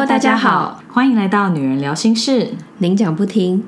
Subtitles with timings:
[0.00, 3.62] Hello，大家好，欢迎来到女人聊心事，您讲不停，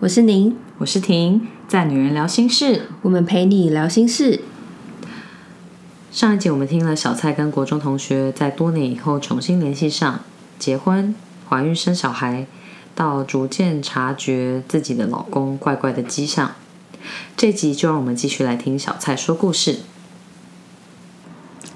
[0.00, 4.40] 我是您，我是婷，在女人聊心事，我们陪你聊心事。
[6.10, 10.20] 上一集我们听了小蔡跟国中同学在多年以后重新联系上，
[10.58, 11.14] 结婚、
[11.50, 12.46] 怀孕、生小孩，
[12.94, 16.52] 到逐渐察觉自己的老公怪怪的迹象。
[17.36, 19.80] 这集就让我们继续来听小蔡说故事。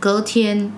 [0.01, 0.73] 隔天，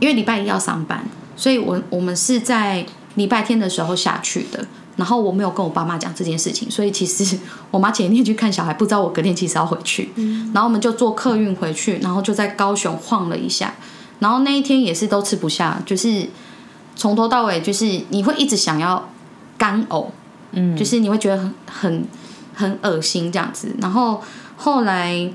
[0.00, 1.04] 因为礼拜一要上班，
[1.36, 2.84] 所以我我们是在
[3.14, 4.66] 礼拜天的时候下去的。
[4.96, 7.36] 然后我没有跟我爸妈讲这件事情，所以其实
[7.72, 10.08] 我妈前一天去看小孩，不知道我隔天其实要回去。
[10.52, 13.74] 然后我们就坐客运回去，然后就在高雄晃了一下。
[14.20, 16.28] 然后那一天也是都吃不下，就是
[16.94, 19.08] 从头到尾就是你会一直想要
[19.58, 20.06] 干呕，
[20.52, 22.06] 嗯，就是你会觉得很很
[22.54, 23.74] 很恶心这样子。
[23.80, 24.22] 然后
[24.56, 25.28] 后来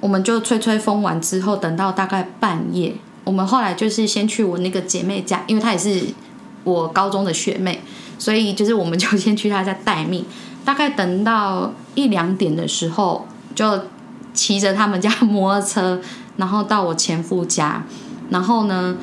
[0.00, 6.00] 我们就吹吹风完之后，等到大概半夜，我们后来就是先去我那个姐妹家，因为她也是
[6.64, 7.82] 我高中的学妹。
[8.18, 10.24] 所以就是，我们就先去她家待命，
[10.64, 13.78] 大概等到一两点的时候，就
[14.32, 16.00] 骑着他们家摩托车，
[16.38, 17.84] 然后到我前夫家，
[18.30, 18.96] 然后呢，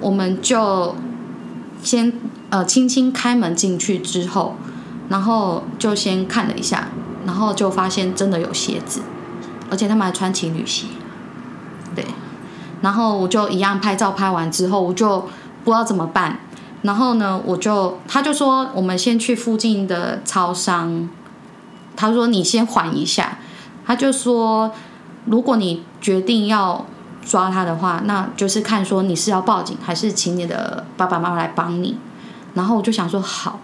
[0.00, 0.94] 我们就
[1.82, 2.12] 先
[2.50, 4.56] 呃轻轻开门进去之后，
[5.08, 6.88] 然后就先看了一下，
[7.24, 9.00] 然后就发现真的有鞋子，
[9.70, 10.88] 而且他们还穿情侣鞋，
[11.94, 12.04] 对，
[12.82, 15.20] 然后我就一样拍照拍完之后，我就
[15.64, 16.38] 不知道怎么办。
[16.82, 21.08] 然后呢，我就他就说我们先去附近的超商。
[21.96, 23.38] 他说你先缓一下。
[23.84, 24.70] 他就说，
[25.26, 26.84] 如果你决定要
[27.24, 31.98] 抓他的话，那就是看说你是要报警还是请你的爸爸妈妈来帮你。
[32.54, 33.58] 然后我就想说好，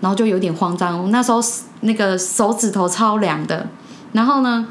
[0.00, 1.10] 然后就有点慌张。
[1.10, 1.40] 那时候
[1.80, 3.66] 那个手指头超凉的。
[4.12, 4.66] 然后呢，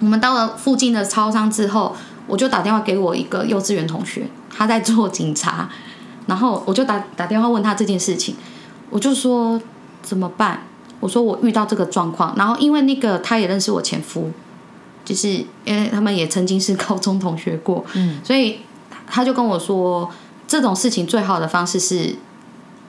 [0.00, 1.96] 我们到了附近的超商之后，
[2.30, 5.68] 我就打电话给我一个幼稚园同学，他在做警察。
[6.26, 8.36] 然后我就打打电话问他这件事情，
[8.88, 9.60] 我就说
[10.00, 10.62] 怎么办？
[11.00, 14.30] 我说我遇到这个状况，然后因为那个他也认识我前夫，
[15.04, 15.28] 就是
[15.64, 18.60] 因为他们也曾经是高中同学过，嗯，所以
[19.08, 20.08] 他就跟我说
[20.46, 22.14] 这种事情最好的方式是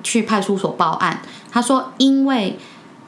[0.03, 1.21] 去派出所报案。
[1.49, 2.59] 他说因为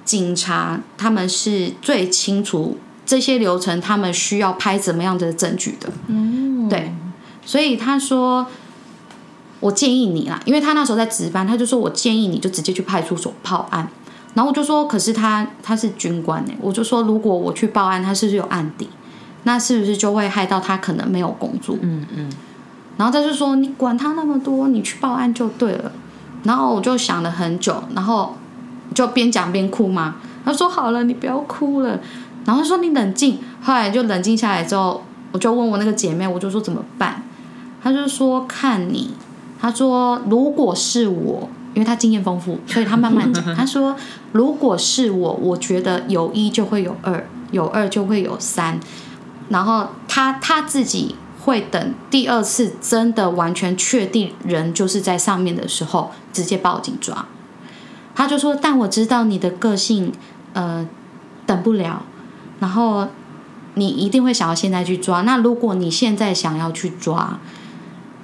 [0.04, 6.94] 警察他们是最清楚这些流程，他们需要拍怎么样的证据的，嗯，对，
[7.46, 8.46] 所以他说。
[9.60, 13.88] 我建议你啦，因为他那时候在值班，他就说我建议你就直接去派出所报案。
[14.34, 18.90] 然后我就说，可是他他是军官呢，我就说如果我去报案，他是不是有案底？
[19.44, 21.78] 那是不是就会害到他可能没有工作？
[21.82, 22.30] 嗯嗯。
[22.98, 25.94] 然后他就说，你管他那么多，你去报案就对了。
[26.44, 28.36] 然后我就想了很久，然后
[28.94, 30.16] 就边讲边哭嘛。
[30.44, 31.98] 他说好了，你不要哭了。
[32.46, 33.40] 然后说你冷静。
[33.62, 37.24] 后来就冷静下来之后，我就问我那个姐妹，我就说怎么办？
[37.82, 39.12] 他就说看你。
[39.60, 43.56] 他说：“如果是我，因为他经验丰富，所以他慢慢讲。
[43.56, 43.96] 他说：
[44.34, 48.78] 如果是我，我觉得有一就会有二，有二就会有三。
[49.48, 57.26] 然后他他自己会等第二次真的完全确定人就是在上面的时候，直接报警抓。
[58.14, 60.12] 他就说：但我知道你的个性，
[60.52, 60.86] 呃，
[61.46, 62.04] 等不了。
[62.64, 63.10] 然后
[63.74, 65.24] 你一定会想要现在去抓。
[65.24, 67.38] 那如果你现在想要去抓。”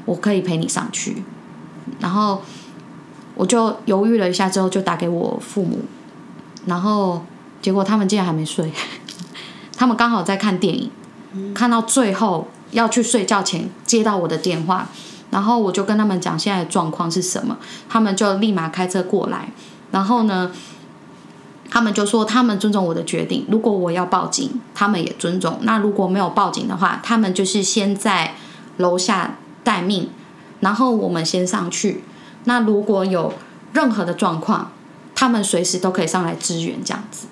[0.05, 1.23] 我可以陪你上去，
[1.99, 2.41] 然后
[3.35, 5.81] 我就犹豫了一下，之后就打给我父母，
[6.65, 7.23] 然后
[7.61, 8.71] 结果他们竟然还没睡，
[9.77, 10.89] 他们刚好在看电影，
[11.53, 14.87] 看到最后要去睡觉前接到我的电话，
[15.29, 17.55] 然后我就跟他们讲现在的状况是什么，
[17.87, 19.51] 他们就立马开车过来，
[19.91, 20.49] 然后呢，
[21.69, 28.35] 他们就说他们尊重我的决定，如果我要报警，他们也尊重，那如果没有报警的话，他们就是先在
[28.77, 29.35] 楼下。
[29.61, 30.09] 待命，
[30.61, 32.03] 然后我们先上去。
[32.45, 33.33] 那如果有
[33.73, 34.71] 任何的状况，
[35.13, 37.27] 他们随时都可以上来支援，这样子。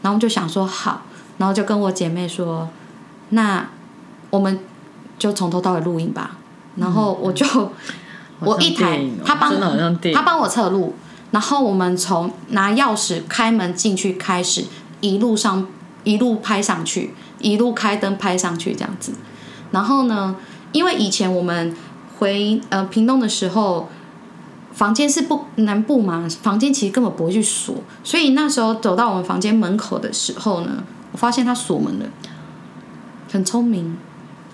[0.00, 1.02] 然后就想说好，
[1.36, 2.68] 然后就跟我姐妹说，
[3.30, 3.68] 那
[4.30, 4.60] 我们
[5.18, 6.38] 就从头到尾录音吧。
[6.76, 7.44] 然后我就
[8.38, 9.52] 我一台，他帮
[10.14, 10.94] 他帮我测录，
[11.32, 14.64] 然后我们从拿钥匙开门进去开始，
[15.00, 15.66] 一路上
[16.04, 19.12] 一路拍上去，一路开灯拍上去这样子。
[19.72, 20.36] 然后呢？
[20.72, 21.76] 因为以前我们
[22.18, 23.90] 回呃屏东的时候，
[24.72, 30.82] 房间是不南部嘛，房间其实根本不会去锁，所以那时候走到我们房间门口的时候呢，
[31.12, 32.06] 我发现他锁门了，
[33.30, 33.98] 很聪明，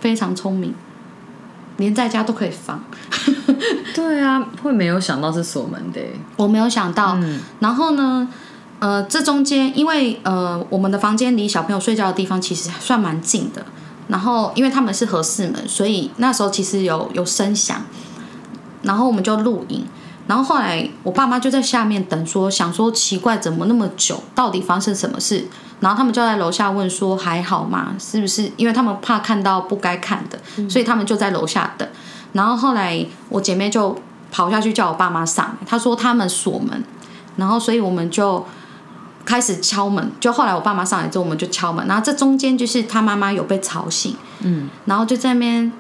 [0.01, 0.75] 非常聪明，
[1.77, 2.83] 连在家都可以放。
[3.94, 6.00] 对啊，会没有想到是锁门的，
[6.37, 7.19] 我没有想到。
[7.60, 8.28] 然后呢，
[8.78, 13.64] 呃，这中间因为呃我们的房间离小朋友睡觉的地方其实算蛮近的。
[14.08, 17.84] 然后，因为他们是合适门，所以那时候其实有有声响，
[18.81, 19.84] 然后我们就录影。
[20.26, 25.46] 然后后来我爸妈就在下面等说，想说奇怪怎么那么久，到底发生什么事？
[25.81, 27.94] 然后他们就在楼下问说还好吗？
[27.99, 28.50] 是不是？
[28.56, 31.87] 因为他们怕看到不该看的，所以他们就在楼下等。
[32.33, 33.99] 然后后来我姐妹就
[34.31, 36.85] 跑下去叫我爸妈上来，她说他们锁门，
[37.37, 38.45] 然后所以我们就
[39.25, 40.11] 开始敲门。
[40.21, 41.87] 就后来我爸妈上来之后，我们就敲门。
[41.87, 45.73] 然后这中间就是他妈妈有被吵醒，嗯，然后就在那边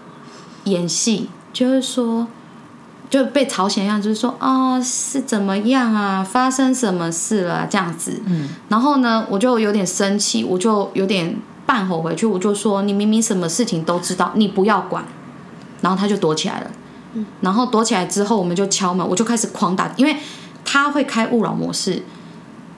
[0.64, 2.26] 演戏，就是说
[3.10, 11.36] 就被吵醒的样子，就是说哦是怎么样啊，发生什么事了、这样子，嗯，然后呢我就有点生气，我就有点
[11.66, 15.04] 半吼回去，我就说你明明什么事情都知道，你不要管。
[15.80, 16.70] 然后他就躲起来了，
[17.40, 20.16] 然后躲起来之后，我们就敲门，我就开始狂打，因为
[20.64, 22.02] 他会开勿扰模式，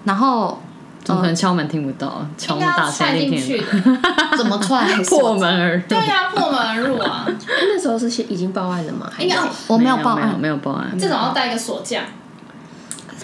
[0.05, 0.61] 然后
[1.03, 2.27] 怎么可能敲门听不到？
[2.37, 4.01] 敲门大声一进去点，
[4.37, 5.83] 怎么踹破门而入。
[5.89, 7.27] 对呀、破门而入啊！
[7.27, 9.11] 那时候是已经报案了吗？
[9.19, 9.37] 应该
[9.67, 10.91] 我没有报没有案，没有报案。
[10.99, 12.05] 这种要带一个锁匠，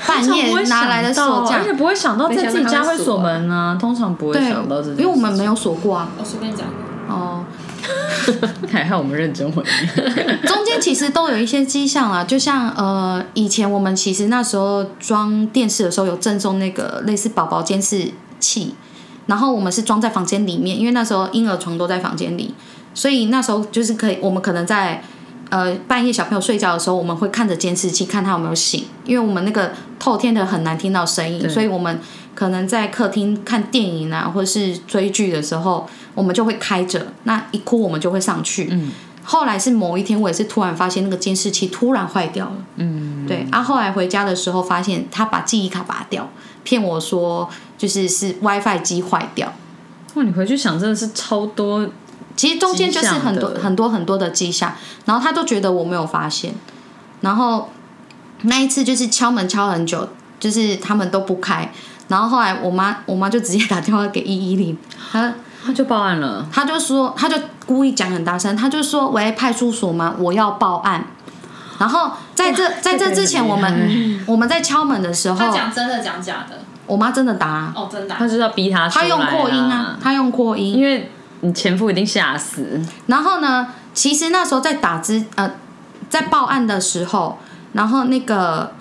[0.06, 6.08] 半夜拿来的锁匠而且，不会想到在自己家会锁门啊，通常不会想到这因为我们没有锁过啊。
[6.19, 6.67] 我随便讲。
[7.08, 7.44] 哦，
[8.71, 9.87] 还害我们认真回忆。
[10.47, 18.11] 中间其实都有一些迹象啊，就像呃，以前我们其实那时候装电视的时候有赠送那个类似宝宝监视
[18.41, 18.75] 器，
[19.27, 22.55] 然后我们是装在房间里面，因为那时候婴儿床都在房间里，
[22.94, 25.03] 所以那时候就是可以，我们可能在
[25.50, 31.99] 呃半夜小朋友睡觉的时候，我们会看着监视器看他有没有醒，因为我们那个透天的很难听到声音，所以我们
[32.35, 38.67] 可能在客厅看电影啊，或是追剧的时候，我们就会开着，那一哭我们就会上去。
[38.73, 38.91] 嗯
[39.29, 42.53] 后来是某一天，我也是突然发现那个监视器突然坏掉了。
[42.77, 46.31] 嗯，对，啊，后来回家的时候发现他把记忆卡拔掉，
[46.63, 49.53] 骗我说就是是 WiFi 机坏掉。
[50.15, 51.89] 哇，你回去想真的是超多，
[52.37, 54.73] 其实中间就是很多很多很多的迹象，
[55.07, 56.55] 然后他都觉得我没有发现，
[57.21, 57.71] 然后
[58.43, 60.09] 那一次就是敲门敲很久，
[60.39, 61.73] 就是他们都不开，
[62.07, 64.79] 然后后来我妈我妈就直接打电话给一一零，
[65.11, 65.35] 她
[65.67, 66.47] 他就报案了。
[66.53, 67.37] 他就说他就
[67.67, 70.15] 故意讲很大声，他就说喂派出所吗？
[70.19, 71.05] 我要报案。
[71.79, 76.59] 然后在这在这之前，我们我们在敲门的时他候，讲真的讲假的？
[76.87, 81.11] 我妈真的打啊，哦，真的啊、他就是要逼他出来、她用扩音啊，，她用扩音，因为
[81.41, 82.81] 你前夫一定吓死。
[83.07, 85.51] 然后呢，其实那时候在打之呃，
[86.09, 87.39] 在报案的时候，
[87.73, 88.73] 然后那个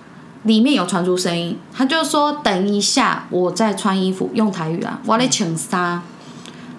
[0.44, 6.02] 里面有传出声音，他就说等一下，我在穿衣服，用台语啊，我在请纱。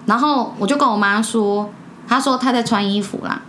[0.07, 1.69] 然后我就跟我妈说，
[2.07, 3.39] 她说她在穿衣服啦。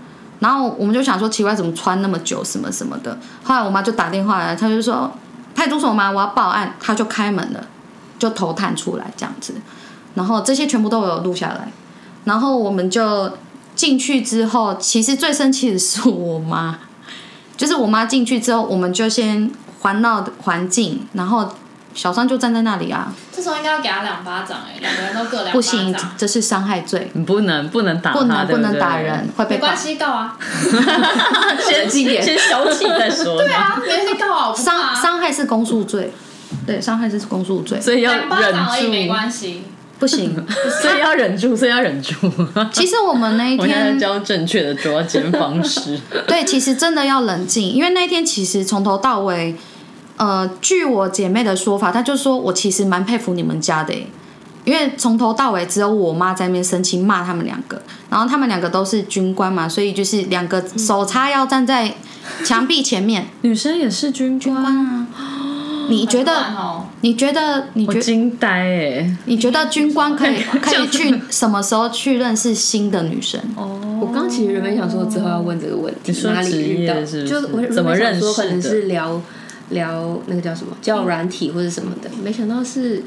[0.40, 3.18] 然后我们就想说奇怪，怎么穿那么久，什么什么的。
[3.42, 5.10] 后来我妈就打电话来，她就说
[5.54, 6.10] 派出所吗？
[6.10, 6.74] 我要报案。
[6.78, 7.64] 她就开门了，
[8.18, 9.54] 就头探出来这样子。
[10.14, 11.72] 然后这些全部都有录下来。
[12.24, 13.32] 然后我们就
[13.74, 16.78] 进去之后，其实最生气的是我妈，
[17.56, 19.50] 就是我妈进去之后，我们就先
[19.80, 21.48] 环绕环境，然后
[21.98, 25.52] 小三就站在那里啊，这时候应该要给他两巴掌哎、两个人都各两巴掌。
[25.52, 29.76] 不行，这是伤害罪，你不能不能打他，不能不能打人，会被打没关。
[29.76, 30.38] 系，告啊。
[31.68, 33.36] 先 先消气再说。
[33.38, 36.12] 对啊，没关系，告啊，伤啊伤害是公诉罪，
[36.64, 39.64] 对，伤害是公诉罪，所以要忍住，没住，关系。
[39.98, 40.46] 不行。
[40.80, 42.14] 所以要忍住，所以要忍住。
[42.72, 45.98] 其实我们那一我在在天，教正确的抓奸方式。
[46.28, 49.56] 对，其实真的要冷静，因为那一天其实从头到尾，
[50.18, 53.94] 呃，据我姐妹的说法，她就说我其实蛮佩服你们家的，
[54.64, 61.94] 因为从头到尾只有我妈在那边生气骂他们两个，然后他们两个都是军官嘛，所以就是两个手叉腰站在
[62.44, 63.28] 墙壁前面。
[63.42, 65.06] 女生也是军官，啊，
[65.88, 66.32] 你觉得？
[66.56, 67.68] 哦你觉得？
[67.74, 69.16] 你觉我惊呆哎！
[69.26, 73.40] 你觉得军官可以 可以去什么时候去认识新的女生？
[73.54, 76.94] 哦我刚其实原本想说之后要问这个问题，你说哪里遇到？
[76.94, 79.20] 职业是不是就我怎么认想说可能识的是聊
[79.70, 83.02] 聊那个叫什么叫软体或者什么的，没想到是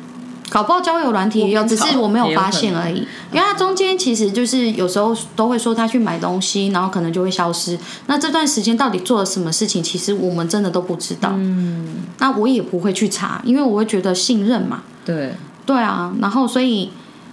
[0.49, 3.07] 搞不好交友软体也有，只是我没有发现而已。
[3.31, 7.77] 因为他中间其实就是有时候都会说他去买东西，然后可能就会消失。
[8.07, 11.31] 那这段时间到底做了什么事情，其实我们真的都不知道。
[11.35, 14.83] 嗯，那我也不会去查，因为我会觉得信任嘛。
[15.05, 15.33] 对，
[15.65, 16.91] 对啊，然后所以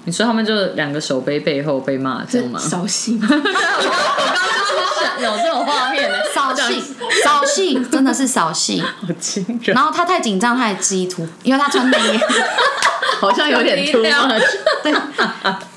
[0.08, 2.58] 你说他们就两个手背背后被骂这样吗？
[2.58, 3.28] 扫兴， 有
[5.36, 6.82] 这种画面呢，扫兴，
[7.22, 8.82] 扫兴，真的是扫兴。
[8.82, 12.18] 好惊人然，后他太紧张，他还激突，因为他穿内衣。
[13.20, 14.26] 好像有点 突然，
[14.82, 14.94] 对，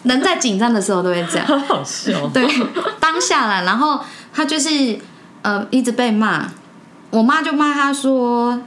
[0.03, 1.45] 人在紧张的时候都会这样。
[1.45, 2.25] 好好笑。
[2.33, 2.47] 对，
[3.01, 3.99] 当下了，然后
[4.33, 4.97] 他就是
[5.41, 6.45] 呃一直被骂，
[7.09, 8.57] 我妈就骂他说，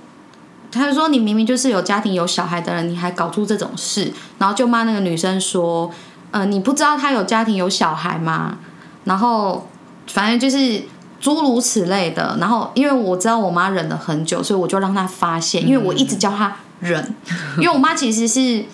[0.74, 5.90] 他就说你明明就是有家庭有小孩的人，你还搞出这种事，然后就骂那个女生说，
[6.30, 8.58] 呃，你不知道他有家庭有小孩吗？
[9.04, 9.68] 然后
[10.06, 10.82] 反正就是
[11.20, 12.36] 诸如此类的。
[12.40, 17.14] 然后因为我知道我妈忍了很久，所以我就让她发现，因为我一直叫她忍，
[17.58, 18.64] 因为我妈其实是。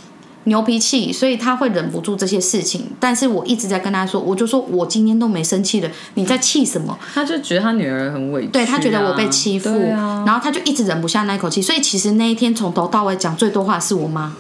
[0.45, 2.87] 牛脾气，所以他会忍不住这些事情。
[2.99, 6.99] 但是我一直在跟他说，我就说我今天都没生气了，你在气什么？
[7.13, 14.33] 他就觉得他女儿很委屈、啊，对他觉得我被欺负，啊，然后他就一直忍不下那口气，所以其实那一天从头到尾讲最多话是我妈，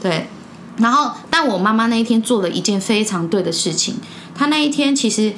[0.00, 0.28] 对，
[0.76, 3.96] 然后但我妈妈那一天做了一件非常对的事情，
[4.34, 5.32] 她那一天其实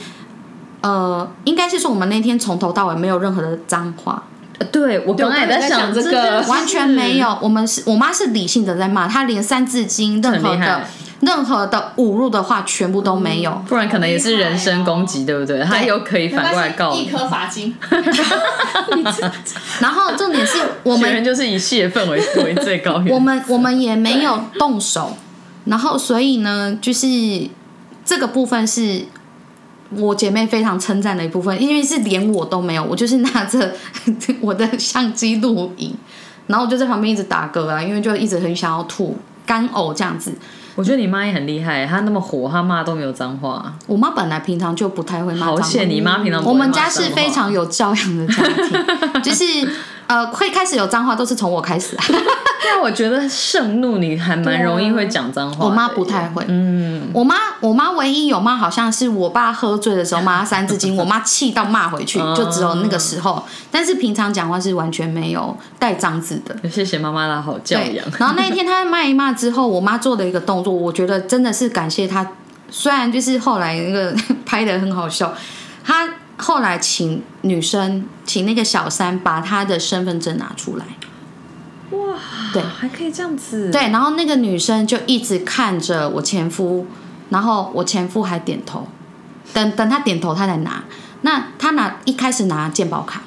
[0.83, 4.23] 呃，应该是说我们那天从头到尾没有任何的脏话，
[4.71, 6.43] 对我刚才也在想这个。
[6.49, 10.83] 完全没有，我们是我妈是理性的在骂，她连三字经任何的
[11.21, 15.63] 任何的侮辱的话全部都没有，不然可能也是人身攻击，对不对？
[15.63, 17.05] 他又可以反过来告你。
[17.05, 17.75] 一颗罚金，
[19.81, 23.15] 然后重点是我们人就是以泄愤为为最高原。
[23.15, 25.17] 我们我们也没有动手，
[25.65, 27.07] 然后所以呢，就是
[28.05, 29.07] 这个部分是
[29.91, 33.73] 我姐妹非常称赞的一部分，因为是连我都没有，我就是拿着
[34.41, 35.95] 我的相机录影，
[36.47, 40.33] 然后我就在旁边一直打嗝啊，因为就一直很想要吐干呕这样子。
[40.77, 43.73] 我觉得你妈也很厉害，她那么火，她骂都没有脏话。
[43.87, 49.45] 我妈本来平常就不太会骂脏话，好险你妈平常不我们家是非常有教养的家庭， 就是
[50.09, 52.05] 呃会开始有脏话都是从我开始啊，
[52.65, 55.67] 但我觉得盛怒你还蛮容易会讲脏话。
[55.67, 63.45] 我妈不太会，嗯，我妈，我妈唯一有骂，好像是我爸喝醉的时候骂她三字经，我妈气到骂回去，就只有那个时候。
[63.71, 66.71] 但是平常讲话是完全没有带脏字的。
[66.71, 72.27] 谢谢妈妈的好教养。，然后那一天她骂一骂之后，我妈做的一个动作，我觉得真的是感谢她。
[72.71, 75.33] 虽然就是后来那个 拍的很好笑，
[75.85, 80.85] 她后来请女生，请那个小三把她的身份证拿出来。
[81.91, 82.19] 哇，
[82.53, 83.71] 对还可以这样子。
[83.71, 86.87] 对，然后那个女生就一直看着我前夫，
[87.31, 88.87] 然后我前夫还点头，
[89.53, 90.85] 等等他点头，他才拿。
[91.23, 93.23] 那他拿一开始拿健保卡，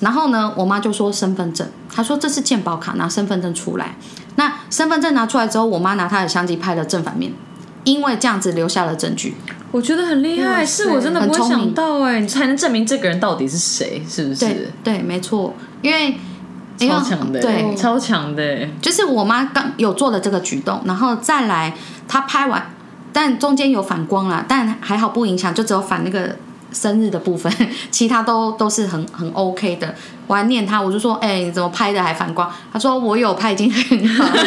[0.00, 3.96] 然后呢，我妈就说身份证，她说这是健保卡，拿身份证出来。
[4.34, 7.32] 那身份证拿出来之后，我妈拿她的相机拍了正反面，
[7.84, 9.34] 因为这样子留下了证据。
[9.70, 14.72] 我觉得很厉害，是我真的不会想到哎，你才能证明这个人到底是谁，是不是？
[14.82, 16.18] 对，没错，因为
[16.78, 18.66] 超强的，对，超强的。
[18.80, 21.74] 就是我妈刚有做了这个举动，然后再来
[22.06, 22.70] 她拍完，
[23.12, 26.36] 但中间有反光啦，但还好不影响，就只有反那个
[26.72, 27.52] 生日的部分，
[27.90, 29.94] 其他都都是很很 OK 的。
[30.26, 32.50] 我还念她，我就说，哎、你怎么拍的还反光？
[32.72, 34.42] 她说我有拍已经很好了。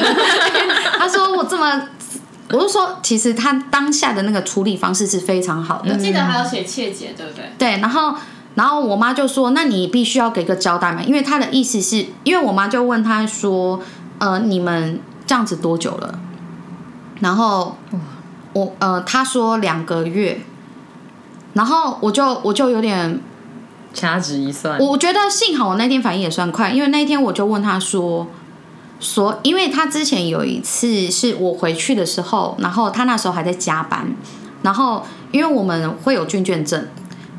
[0.99, 1.81] 她说我这么，
[2.49, 5.93] 我就说其实她当下的那个处理方式是非常好的。
[5.93, 7.45] 我记得还有写切结，对不对？
[7.57, 8.13] 对，然后
[8.55, 13.79] 然后我妈就说：“那你必须要给个交代嘛，因为她的意思是，因为我妈就问她说，
[14.17, 16.19] 呃，你们这样子多久了？
[17.19, 17.77] 然后
[18.53, 20.41] 我呃，她说两个月，
[21.53, 23.21] 然后我就我就有点，
[23.93, 28.27] 掐指一算，我觉得幸好我那天反应也算快，因为那一天我就问她说。”
[29.01, 34.13] 说，因为她之前有一次是我回去的时候，然后她那时候还在加班，
[34.61, 36.85] 然后因为我们会有军眷证，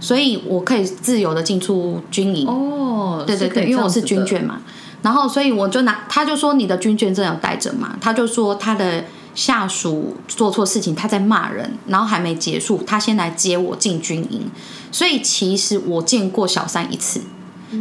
[0.00, 2.49] 所以我可以自由的进出军营。
[2.49, 4.61] 哦，对对对，因为我是军眷嘛，
[5.02, 9.04] 然后所以我就拿，他就说你的军眷证有带着嘛，他就说他的
[9.35, 14.50] 下属做错事情，他在骂人，然后还没结束，他先来接我进军营，
[14.90, 17.21] 所以其实我见过小三一次，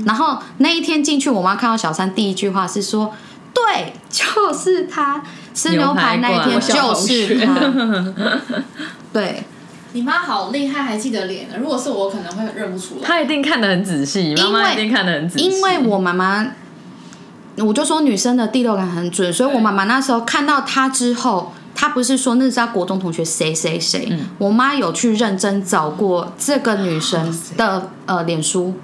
[0.06, 3.14] 然后那一天进去，我妈看到小三第一句话是说，
[3.54, 5.24] 对，就是他。
[5.52, 7.54] 吃牛排那一天就是他，
[9.12, 9.44] 对。
[10.00, 11.56] 你妈好厉害，还记得脸呢。
[11.60, 13.02] 如果是我，可能会认不出来。
[13.06, 16.54] 她一定看得很仔细，妈妈一定看得很仔细，因为我妈妈，
[17.58, 28.76] 我就说女生的第六感很准，所以我妈妈那时候看到她之后，她不是说那是她国中同学谁谁谁，嗯我妈有去认真找过这个女生的呃脸书，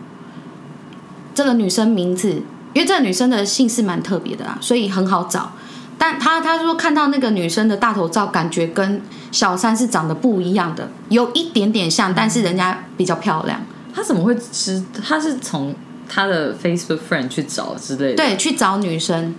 [1.33, 2.29] 这个女生名字，
[2.73, 5.53] 因为这个女生的姓氏蛮特别的啊，所以很好找。
[5.97, 9.01] 但她她说看到那个女生的大头照，感觉跟
[9.35, 13.59] 小三是长得不一样的，有一点点像，但是人家比较漂亮。
[13.93, 14.81] 他怎么会知？
[15.05, 15.75] 他是从
[16.07, 19.35] 他的 Facebook friend 去找之类的。，对，去找女生，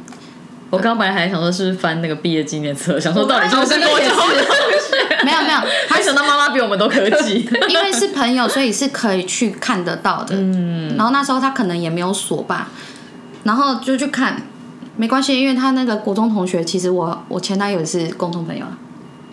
[0.68, 4.08] 我刚本来还想说是不是翻那个毕业纪念册，想说到底是不是国中
[5.24, 7.48] 没有没有，还 想到妈妈比我们都科技。
[7.66, 10.36] 因为是朋友，所以是可以去看得到的。
[10.36, 12.68] 嗯，然后那时候他可能也没有锁吧，
[13.44, 14.42] 然后就去看，
[14.96, 18.76] 没关系，因为他那个国中同学，其实我我前男友也是共同朋友啊，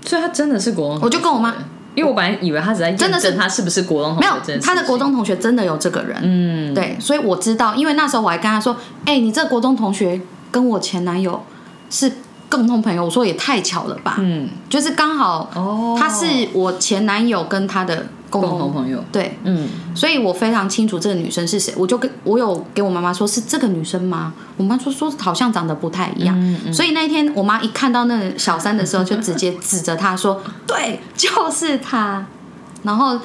[0.05, 1.53] 所以他真的是国中，我就跟我妈，
[1.95, 10.19] 因为我本来以为他只在验真的他是不是国中同没有他的国中同学真的有这个人，嗯，对，所以我知道，因为那时候我还跟他说，哎、你这国中同学
[10.51, 11.43] 跟我前男友
[11.89, 12.11] 是
[12.53, 24.33] 共同朋友，我说也太巧了吧，嗯，就是刚好哦，他是我前男友跟他的共共同朋友，对，嗯，所以我非常清楚这个女生是谁，我就跟我有给我妈妈说是这个女生吗？
[24.57, 26.35] 我妈说说好像长得不太一样，
[26.71, 32.23] 所以那一天我妈一看到那个小三的时候，就直接指着她说：“对，就是她。
[32.83, 33.19] ”然后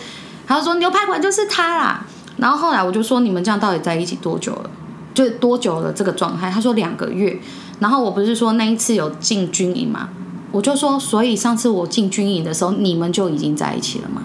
[0.47, 2.07] 她就说牛排馆就是她啦。
[2.39, 4.71] 然后后来我就说你们这样到底在一起多久了？
[5.13, 6.51] 就多久了这个状态？
[6.51, 7.39] 她说两个月。
[7.81, 10.09] 然后我不是说那一次有进军营吗？
[10.51, 14.23] 我就说，所以上次我进军营的时候，你们就已经在一起了嘛？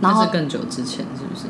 [0.00, 1.46] 然后那是更久之前，是不是？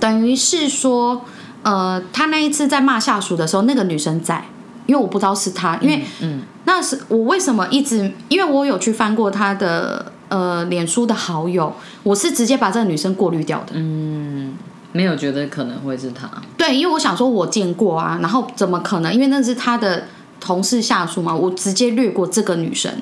[0.00, 1.22] 等于是说，
[1.62, 4.46] 呃，他那一次在骂下属的时候，那个女生在，
[4.86, 11.72] 因为我不知道是他，因为嗯那是我为什么一直，因为我有去翻过他的呃脸书的好友，
[12.02, 13.72] 我是直接把这个女生过滤掉的。
[13.74, 14.54] 嗯，
[14.92, 19.12] 没有觉得可能会是他，对，因为我想说我见过啊，然后怎么可能？
[19.12, 20.04] 因为那是他的
[20.40, 22.92] 同事下属嘛，我直接略过这个女生。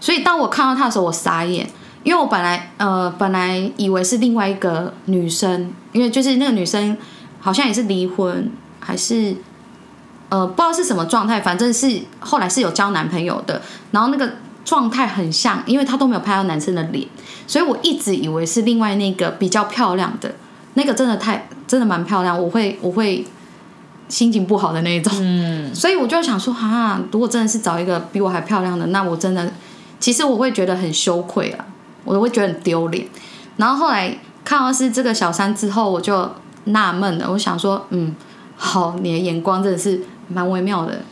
[0.00, 1.68] 所以当我看到她的时候，我傻眼，
[2.02, 6.96] 因为我本来呃本来以为是另外一个女生，因为就是那个女生
[7.40, 9.36] 好像也是离婚，还是
[10.30, 13.60] 呃不知道是什么状态，反正是后来是有交男朋友的，
[13.90, 14.32] 然后那个
[14.64, 17.06] 状态很像，因为她都没有拍到男生的脸，
[17.46, 20.34] 所以我一直以为是另外那个比较漂亮的
[20.74, 23.24] 那个，真的太真的蛮漂亮，我会我会。
[24.10, 29.48] 心情不好的那一种，嗯，所以我就想说，哈，如果真的是找一个比我还漂亮的，那我真的，
[30.00, 31.64] 其实我会觉得很羞愧啊，
[32.04, 33.06] 我会觉得很丢脸。
[33.56, 36.28] 然后后来看到是这个小三之后，我就
[36.64, 38.14] 纳闷了，我想说，嗯，
[38.56, 41.02] 好，你的眼光真的是蛮微妙的，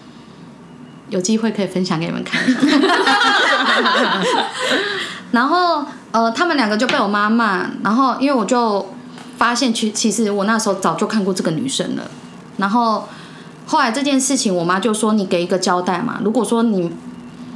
[1.09, 2.61] 有机会可以分享给你们看一下。
[5.31, 8.85] 然后呃，他们两个就被我妈骂，然后因为我就
[9.37, 12.03] 发现，其其实我那时候早就看过这个女生了。
[12.59, 13.09] 然后
[13.67, 16.21] 后来这件事情，我妈就说：“你给一个交代嘛。
[16.23, 16.91] 如果说你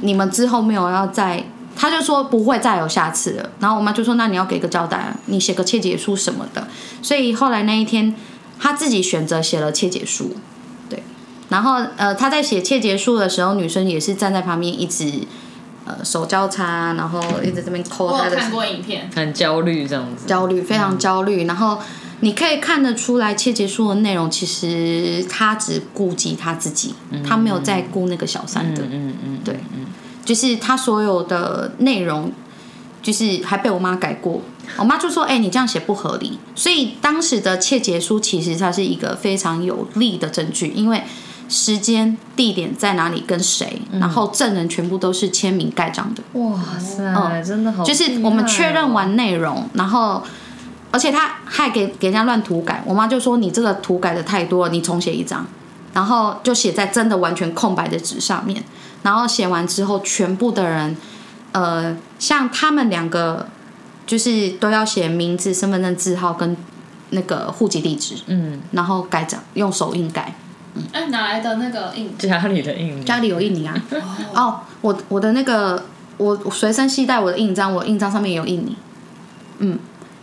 [0.01, 1.43] 你们之后没有要再，
[1.75, 3.49] 她就说不会再有下次了。
[3.59, 6.67] 然后我妈就说：那你要给个交代，你写个切结书什么的。
[7.01, 8.15] 所以后来那一天，
[8.59, 10.35] 她自己选择写了切结书，
[10.89, 11.03] 对。
[11.49, 15.21] 然后呃，她在写切结书的时候，女生也是站在旁边一直
[15.85, 20.25] 呃手交叉，然后一直这边抠他的我有看过影片，很焦虑这样子。
[20.25, 21.45] 焦虑，非常焦虑。
[21.45, 21.79] 然后
[22.21, 26.95] 你可以看得出来，切结书的内容其实他只顾及他自己，
[27.27, 28.83] 他没有在顾那个小三的。
[28.83, 29.59] 嗯嗯，对，
[30.23, 32.31] 就是他所有的内容，
[33.01, 34.41] 就是还被我妈改过。
[34.77, 41.03] 我妈就说：“哎、你这样写不合理。”所以当时的切结书其实它是一个非常有力的证据，因为
[41.53, 46.23] 时间、地点在哪里、跟谁，然后证人全部都是签名盖章的。
[46.39, 50.23] 哇塞，真的好哦，就是我们确认完内容，然后
[50.89, 55.45] 而且他还给给人家乱涂改，我妈就说你这个涂改的太多了，你重写一张，
[55.93, 58.63] 然后就写在真的完全空白的纸上面，
[59.03, 60.97] 然后写完之后，全部的人，
[61.51, 63.45] 呃，像他们两个
[64.07, 66.57] 就是都要写名字、身份证字号跟
[67.11, 70.33] 那个户籍地址，嗯，然后盖章用手印盖，
[70.91, 72.17] 哎，哪来的那个印？
[72.17, 73.75] 家里的印家里有印泥啊，
[74.33, 75.85] 哦，我我的那个
[76.17, 78.75] 我我随身携带我的印章，我印章上面也有印泥，
[79.59, 79.77] 嗯，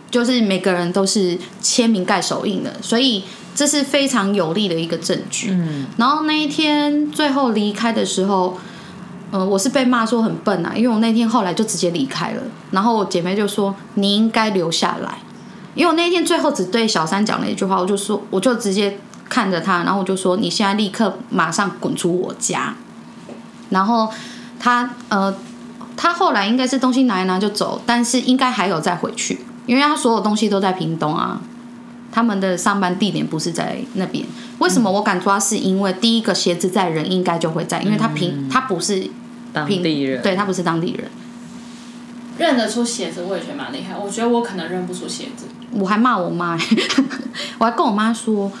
[0.09, 3.23] 就是每个人都是签名盖手印的，所以
[3.55, 5.51] 这是非常有力的一个证据。
[5.51, 8.57] 嗯，然后那一天最后离开的时候，
[9.31, 15.19] 呃，我是被骂说很笨啊，因为我那天后来就直接离开了，然后我姐妹就说你应该留下来，
[15.75, 18.97] 因为我那天最后只对小三讲了一句话，我就说我就直接
[19.31, 22.75] 看着他，然后我就说你现在立刻马上滚出我家，
[23.69, 24.11] 然后
[24.59, 25.33] 他呃。
[25.97, 31.39] 他后来应该是东西拿一拿就走，但是应该还有再回去，因为他所有东西都在屏东啊。
[32.11, 34.25] 他们的上班地点不是在那边，
[34.57, 35.39] 为什么我敢抓？
[35.39, 39.11] 是因为第一个鞋子在，人应该就会在，因为他平他不是
[39.53, 41.11] 当地人，对他不是当地人。
[42.39, 43.95] 认得出鞋子，我也觉得蛮厉害。
[43.95, 45.45] 我觉得我可能认不出鞋子。
[45.71, 46.57] 我还骂我妈，
[47.59, 48.51] 我还跟我妈说：“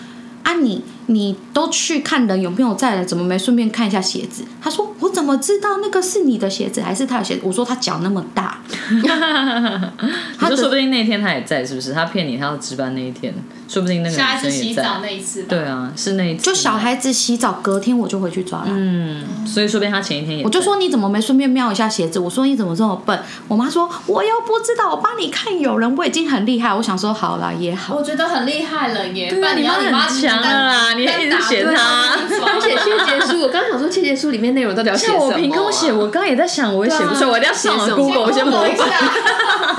[0.43, 8.59] 啊你，你都去看人有没有在了，怎么没顺便看一下鞋子？”他说：“我怎么知道那个是你的鞋子还是他的鞋子？”我说：“他脚那么大。
[10.39, 11.93] ”他就说不定那天他也在，是不是？
[11.93, 13.33] 他骗你，他要值班那一天，
[13.67, 14.89] 说不定那个下一次女生也洗澡在。
[15.01, 15.47] 那一次吧。
[15.49, 16.43] 对啊，是那一次。
[16.43, 18.67] 就小孩子洗澡，隔天我就回去抓了。
[18.69, 20.43] 嗯，所以说不定他前一天也。
[20.43, 22.19] 我就说你怎么没顺便瞄一下鞋子？
[22.19, 23.19] 我说你怎么这么笨？
[23.47, 26.73] 我妈说我又不知道，我帮你看有人，我已经很厉害。
[26.73, 29.29] 我想说好了也好，我觉得很厉害了耶。
[29.29, 35.19] 对啊你妈很强了啦你还一直嫌他而且切结书，我刚刚想说切结书里面内容到底要写什么、啊？
[35.19, 38.89] 像我凭空写，我刚刚也在想，我也写不出来，我一定要上网写什么 Google 一些模仿。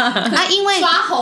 [0.02, 0.80] 啊，因为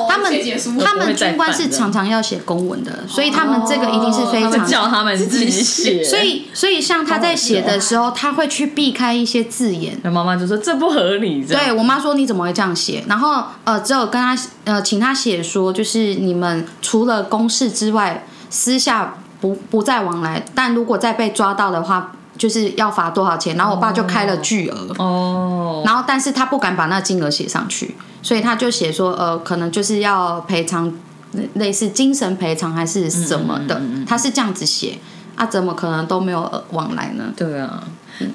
[0.08, 0.32] 他们
[0.80, 9.98] 他们军官是常常要写公文的，所以他们这个一定是非会常叫他们自己写，所以，所以像他在写的时候，他会去避开一些字眼。
[10.02, 13.04] 然后妈妈就说这不合理，对我妈说你怎么会这样写？
[13.08, 20.44] 然后呃，只有跟他呃，请他写说，就是你们除了公事之外，私下不不再往来。
[20.54, 23.56] 但如果再被抓到的话，就是要罚多少钱？
[23.56, 24.94] 然后我爸就开了巨额。
[24.98, 30.92] 哦，然后，但是他不敢把那金额写上去，所以他就写说，呃，可能就是要赔偿，
[31.32, 34.98] 类类似精神赔偿还是什么的，他是这样子写，
[35.36, 37.24] 啊，怎么可能都没有呃往来呢？
[37.36, 37.82] 对啊。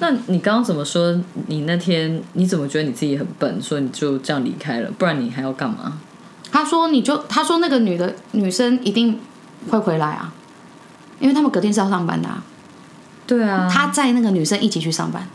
[0.00, 1.16] 那你刚刚怎么说？
[1.46, 4.90] 你那天你怎么觉得你自己很笨，所以你就这样离开了？
[4.98, 5.92] 不然你还要干嘛？
[6.50, 9.20] 他说你就他说那个女的女生一定
[9.70, 10.32] 会回来啊，
[11.18, 12.42] 因为他们隔天是要上班的、啊，
[13.26, 15.26] 对啊，他载那个女生一起去上班，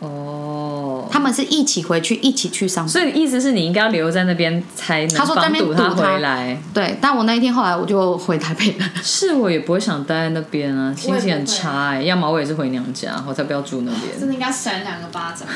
[0.00, 2.88] 哦，他们是一起回去，一起去上班。
[2.88, 6.60] 所以意思是你应该要留在那边才能他说在那边防堵他回来。
[6.72, 8.86] 对，但我那一天后来我就回台北了。
[9.02, 14.28] 是我也不会想待在那边啊，心情很差哎、要么我也是回娘家，我才不要住那边真。
[14.28, 15.48] 的应该扇两个巴掌。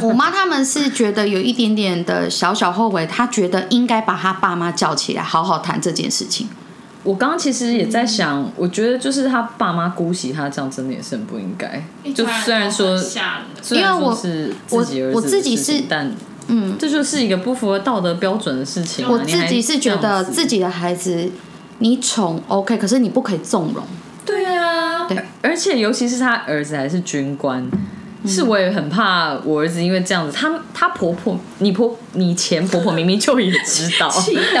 [0.00, 6.48] 我妈他们是觉得有一点点的小小后悔，她觉得应该把她爸妈叫起来，好好谈这件事情。
[7.06, 11.80] 我刚刚其实也在想，我觉得就是他爸妈姑息他这样，真的也是很不应该。
[12.12, 12.98] 就虽然说，
[13.62, 16.12] 虽然我说是自己儿子的我我自己是事情但
[16.48, 21.30] 嗯，这就是一个不符合道德标准的事情啊、我自己是觉得自己的孩子
[21.78, 23.82] 你宠 OK，可是你不可以纵容。
[24.24, 27.64] 对啊，对，而且尤其是他儿子还是军官，
[28.26, 34.10] 是我也很怕我儿子因为这样子，他他婆婆，你婆你前婆婆明明就也知道，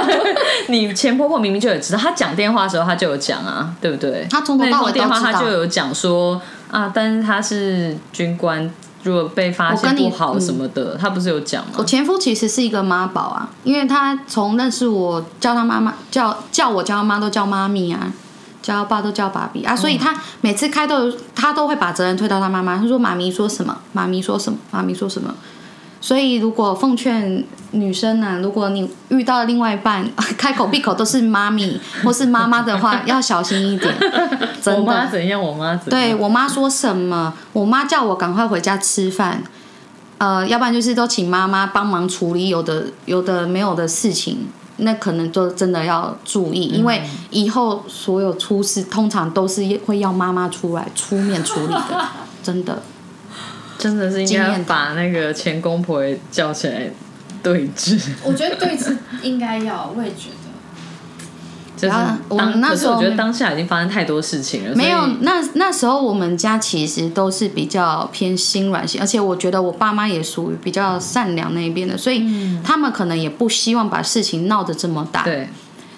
[0.68, 4.26] 你前婆婆明明就也知道，他讲电话的时候他就有讲啊，对不对？
[4.30, 8.70] 他从头到尾电话他就有讲说啊，但是他是军官，
[9.02, 11.84] 如果被发现不好嗯什么的，他不是有讲吗我？
[11.84, 18.12] 前夫其实是一个妈宝啊，因为他从认识我叫他妈妈叫叫我叫他妈都叫妈咪啊，
[18.66, 25.32] 叫他爸都叫爸比啊，所以他每次开都他都会把责任推到他妈妈，他说妈咪说什么，妈咪说什么，妈咪说什么。
[26.00, 30.04] 所以，如果奉劝女生呢、如果你遇到另外一半
[30.36, 33.94] 开口闭口都是妈咪或是妈妈的话，要小心一点。
[34.00, 35.90] 我真的，妈怎样，我妈怎样。
[35.90, 39.42] 对我妈说什么，我妈叫我赶快回家吃饭，
[40.18, 52.08] 呃，要不然就是都请妈妈帮忙处理有的有的没有的事情，那可能就真的要注意，因为以后所有出事通常都是会要妈妈出来出面处理的，
[52.42, 52.82] 真的。
[53.78, 56.90] 真的是应该把那个前公婆也叫起来
[57.42, 58.00] 对峙。
[58.24, 60.45] 我觉得对峙应该要，我也觉得。
[61.76, 61.94] 就是
[62.28, 72.26] 我当那时候我觉得当下已经发生太多事情了，没有，那那时候我们家其实都是比较偏心软型，而且我觉得我爸妈也属于比较善良那一边的，所以
[72.64, 75.22] 他们可能也不希望把事情闹得这么大。
[75.22, 75.48] 对，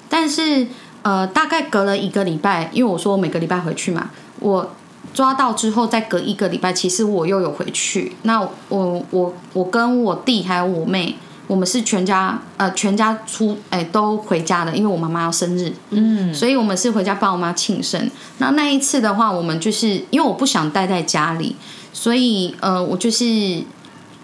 [0.08, 0.66] 但是
[1.02, 4.10] 呃，大概隔了一个礼拜，因为我说我每个礼拜回去嘛，
[4.40, 4.72] 我
[5.14, 8.16] 抓到之后再隔一个礼拜，其实我又有回去。
[8.22, 11.16] 那我我我跟我弟还有我妹，
[11.48, 18.08] 我们是全家呃全家出哎、都回家的，因为我妈妈要生日，嗯，所以我们是回家帮我妈庆生。
[18.36, 21.56] 那那一次的话，我们就是因为我不想待在家里，
[21.92, 23.64] 所以呃，我就是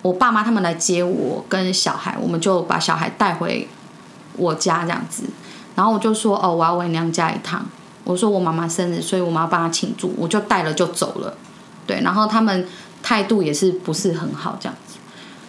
[0.03, 3.67] 我爸妈他们来接我跟小孩，我们就把小孩带回
[4.37, 5.25] 我家这样子。
[5.75, 7.67] 然后我就说哦，我要回娘家一趟。
[8.05, 11.35] 我说我妈妈生日，所以我们要帮她庆祝，我就带了就走了。
[11.87, 12.69] 对，然后他们
[13.03, 14.84] 态度也是不是很好这样子。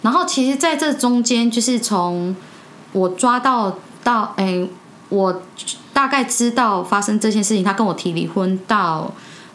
[0.06, 2.36] 然后其实在这中间，就是从
[2.92, 4.64] 我抓到到哎，
[5.08, 5.42] 我
[5.92, 9.12] 大概知道发生这件事情，他跟我提离婚到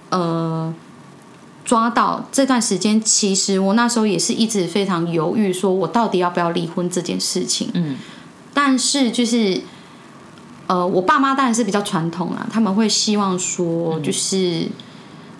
[0.09, 0.73] 呃
[1.63, 7.69] 抓到这段时间，其实我那时候也是一直非常犹豫，说我到底要不要离婚这件事情。
[7.73, 7.95] 嗯，
[8.53, 9.61] 但是就是
[10.67, 14.67] 呃，我爸妈当然是比较传统啦，他们会希望说，就是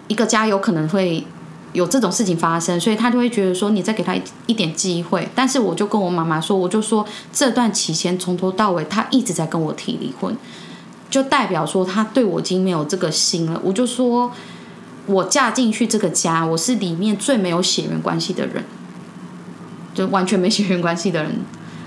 [0.08, 1.28] 一个家有可能会
[1.74, 4.16] 有这种事情发生，所以他就会觉得说，你再给他
[4.48, 5.28] 一点机会。
[5.34, 10.36] 但是我就跟我妈妈说，我就说这段期间从头到尾，他一直在跟我提离婚，
[11.10, 13.60] 就代表说他对我已经没有这个心了。
[13.64, 14.32] 我就说。
[15.08, 18.64] 我嫁进去这个家，我是里面最没有血缘关系的人，
[19.96, 21.42] 就完全没血缘关系的人。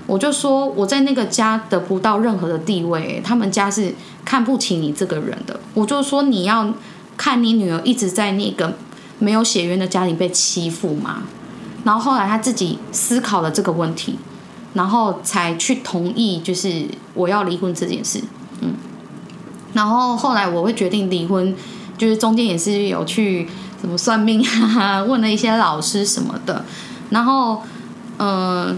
[0.05, 3.95] 我就说我在那个家得不到任何的地位，他们家是
[4.25, 5.57] 看不起你这个人的。
[5.73, 6.73] 我就说你要
[7.15, 8.77] 看你女儿一直在那个
[9.19, 11.23] 没有血缘的家庭被欺负嘛。
[11.83, 14.17] 然后后来他自己思考了这个问题，
[14.73, 18.21] 然后才去同意，就是我要离婚这件事。
[18.61, 18.73] 嗯，
[19.73, 21.55] 然后后来我会决定离婚。
[21.97, 23.47] 就是中间也是有去
[23.79, 26.65] 什怎么算命啊， 问了一些老师什么的，
[27.11, 27.61] 然后，
[28.17, 28.75] 呃，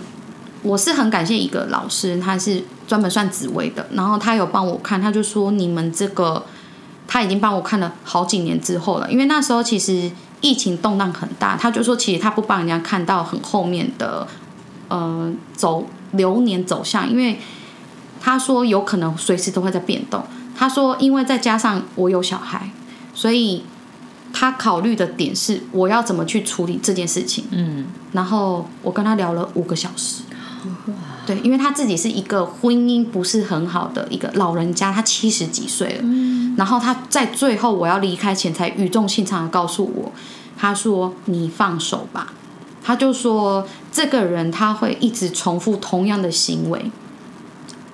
[0.64, 6.44] 我是很感谢一个老师，他是专门算紫薇的，然后他有帮我看，他就说你们这个
[7.08, 14.28] 他已经帮我看了好几年之后了，因为那时候其实疫情动荡很大，他就说其实他不帮人家看到很后面的
[14.88, 17.40] 呃走流年走向，因为
[18.22, 20.24] 他说有可能随时都会在变动。
[20.56, 22.72] 他说，因为再加上我有小孩，
[23.14, 23.64] 所以
[24.34, 27.46] 他考虑的点是我要怎么去处理这件事情。
[27.52, 30.24] 嗯，然后我跟他聊了五个小时。
[31.28, 36.00] 对，因为他自己是一个婚姻不是很好的一个老人家，他七十几岁了。
[36.02, 40.12] 嗯，然后他在最后我要离开前才语重心长的告诉我，
[40.58, 42.34] 他说：“你放手吧。”
[42.82, 46.90] 他就说这个人他会一直重复同样的行为，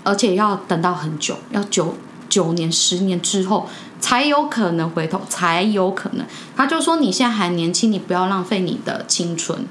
[0.03, 1.95] 而且要等到很久，要九
[2.29, 3.67] 九年、十年之后
[3.99, 6.23] 才有可能回头，才有可能。
[6.55, 9.65] 他就说你现在还年轻，你不要浪费你的青春。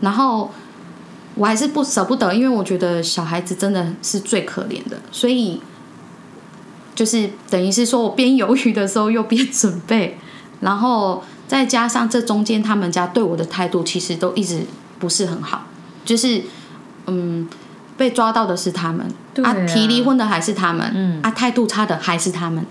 [0.00, 0.50] 然后
[1.36, 5.60] 我还是不舍不得，因为我觉得小孩子真的是最可怜的，所以
[6.94, 10.18] 就是等于是说我边犹豫的时候又边准备，
[10.60, 14.62] 然后再加上这中间他们家对我的态度其实都一直
[14.98, 15.66] 不是很好，
[16.04, 16.42] 就是
[17.06, 17.46] 嗯
[17.98, 19.54] 被抓到的是他们，对啊。
[19.66, 21.20] 提离婚的还是他们，嗯。
[21.22, 22.64] 啊态度差的还是他们，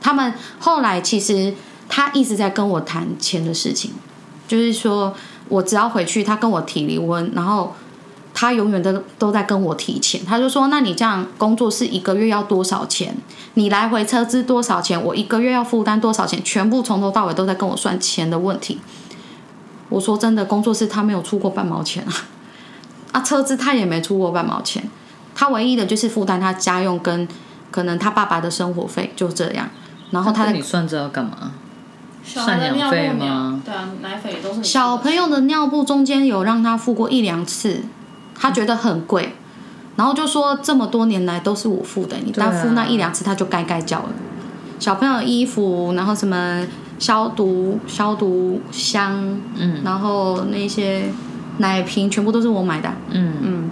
[0.00, 1.52] 他们后来其实
[1.88, 3.92] 他一直在跟我谈钱的事情，
[4.48, 5.14] 就是说
[5.48, 7.74] 我只要回去，他跟我提离婚，然后
[8.34, 13.14] 他永远都都在跟我提钱，他就说：“那你这样工作是一个月要多少钱？
[13.54, 15.02] 你来回车资多少钱？
[15.02, 16.42] 我一个月要负担多少钱？
[16.42, 18.80] 全部从头到尾都在跟我算钱的问题。”
[19.90, 22.12] 我说真的，工作室他没有出过半毛钱啊，
[23.12, 24.82] 啊，车资他也没出过半毛钱，
[25.34, 27.28] 他唯一的就是负担他家用跟
[27.70, 29.68] 可能他爸爸的生活费，就这样。
[30.10, 31.52] 然后他你算这要干嘛？
[32.24, 37.82] 小孩的赡养费尿布吗尿，对啊，奶粉也都是你小朋友的尿布中间有让他付过一两次，
[38.42, 39.36] 他觉得很贵，
[39.94, 44.08] 然后就说这么多年来都是我付的，你单付那一两次他就该该叫了。
[44.80, 46.66] 小朋友的衣服，然后什么
[46.98, 51.04] 消毒消毒箱，嗯然后那些
[51.58, 53.70] 奶瓶全部都是我买的啊，嗯嗯，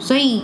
[0.00, 0.42] 所以，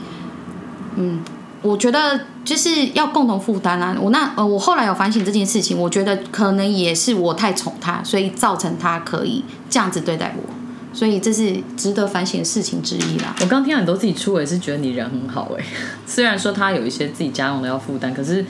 [0.94, 1.18] 嗯，
[1.62, 3.96] 我觉得就是要共同负担啊。
[4.00, 10.54] 我那呃，我后来有反省这件事情，我觉得可能也是我太宠他，所以造成他可以这样子对待我，
[10.92, 13.34] 所以这是值得反省的事情之一啦。
[13.40, 15.64] 我刚听到你都自己出，我也是觉得你人很好哎。
[16.06, 18.44] 虽然说他有一些自己家用的要负担，可是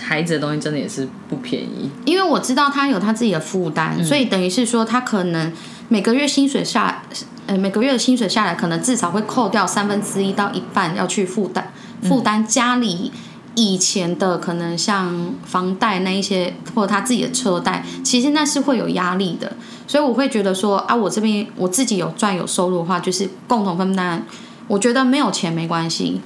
[0.00, 1.90] 孩子的东西真的也是不便宜。
[2.04, 5.52] 因为我知道他有他自己的负担，所以等于是说他可能
[5.88, 7.02] 每个月薪水下，
[7.46, 13.12] 呃，每个月的薪水下来，可能至少会扣掉三分之一到一半要去负担负担家里
[13.54, 19.52] 以前的可能像房贷那一些，或者他自己的车贷，其实那是会有压力的。
[19.86, 24.24] 所以我会觉得说啊，我这边我自己有赚有收入的话，就是共同分担。
[24.68, 26.20] 我觉得没有钱没关系，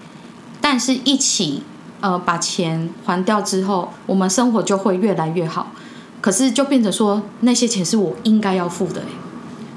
[0.61, 1.63] 但是一起
[2.01, 5.73] 呃把钱还掉之后，我们生活就会越来越好。
[6.21, 9.03] 可是就变成说那些钱是我应该要付的、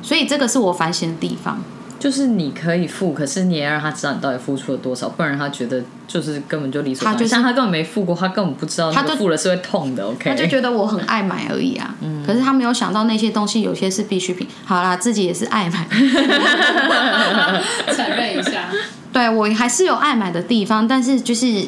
[0.02, 1.60] 所以这个是我反省的地方。
[2.00, 7.18] 就是你可以付，可是你也要让他知道你到底付出了多少，不然他觉得就是根本就理所当然。
[7.18, 10.06] 他就是像他根本没付过，他根本不知道他付了是会痛的。
[10.06, 14.48] OK，他就觉得我很爱买而已啊，嗯可是他没有想到那些东西有些是必需品。
[14.64, 15.86] 好啦，自己也是爱买，
[17.94, 18.70] 承认一下，
[19.12, 21.68] 对我还是有爱买的地方，但是就是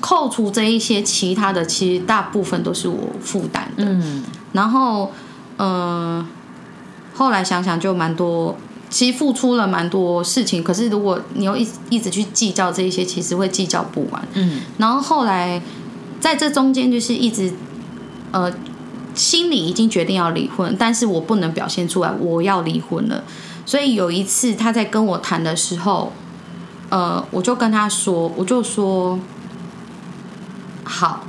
[0.00, 3.84] 扣除这一些其他的，其实大部分都是我负担的。
[3.84, 5.12] 嗯，然后，
[5.58, 6.26] 嗯、
[7.14, 8.56] 后来想想就蛮多，
[8.90, 10.62] 其实付出了蛮多事情。
[10.62, 14.22] 可是如果你又一一直去计较这一些，其实会计较不完。
[14.34, 15.62] 嗯，然后后来
[16.20, 17.52] 在这中间就是一直，
[18.32, 18.52] 呃，
[19.14, 23.24] 心里已经决定要离婚，但是我不能表现出来我要离婚了。
[23.64, 26.12] 所以有一次他在跟我谈的时候，
[26.88, 29.18] 呃，我就跟他说，我就说，
[30.82, 31.24] 好，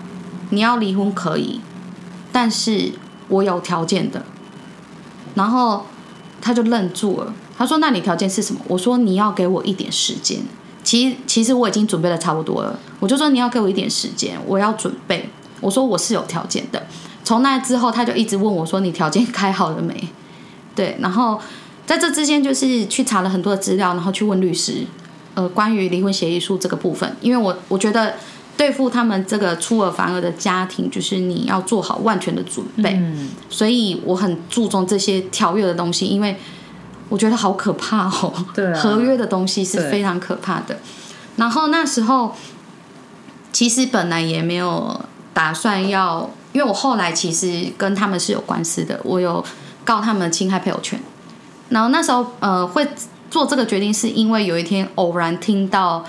[0.50, 1.62] 你要离婚可以，
[2.32, 2.93] 但是
[3.28, 4.26] 我有条件的。
[5.36, 5.86] 然后
[6.41, 10.39] 他就愣住了，他说：“那你条件是什么？”我说：“你要给我一点时间。”
[10.84, 15.30] 其实其实我已经准备的差不多了，我就说你要给我一点时间，我要准备。
[15.60, 16.82] 我说我是有条件的。
[17.24, 20.10] 从那之后，他就一直问我说：“你条件 开好了没？”
[20.74, 21.39] 对，然后
[21.86, 24.84] 在这之间就是去查了很多的资料，然后去问律师，
[25.36, 28.15] 呃，关于离婚协议书这个部分，因为我我觉得
[28.58, 32.93] 对付他们这个出尔反尔的家庭，就是你要做好万全的准备。
[32.95, 36.36] 嗯所以我很注重这些条约的东西，因为
[37.12, 38.34] 我觉得好可怕哦。
[38.54, 40.78] 对啊合约的东西是非常可怕的。
[41.36, 42.34] 然后那时候
[43.52, 45.00] 其实本来也没有
[45.34, 49.43] 打算要，因为我后来其实跟他们是有官司的，我有
[49.84, 50.97] 告他们侵害配偶权。
[51.69, 52.88] 然后那时候呃会
[53.30, 56.06] 做这个决定，是因为有一天偶然听到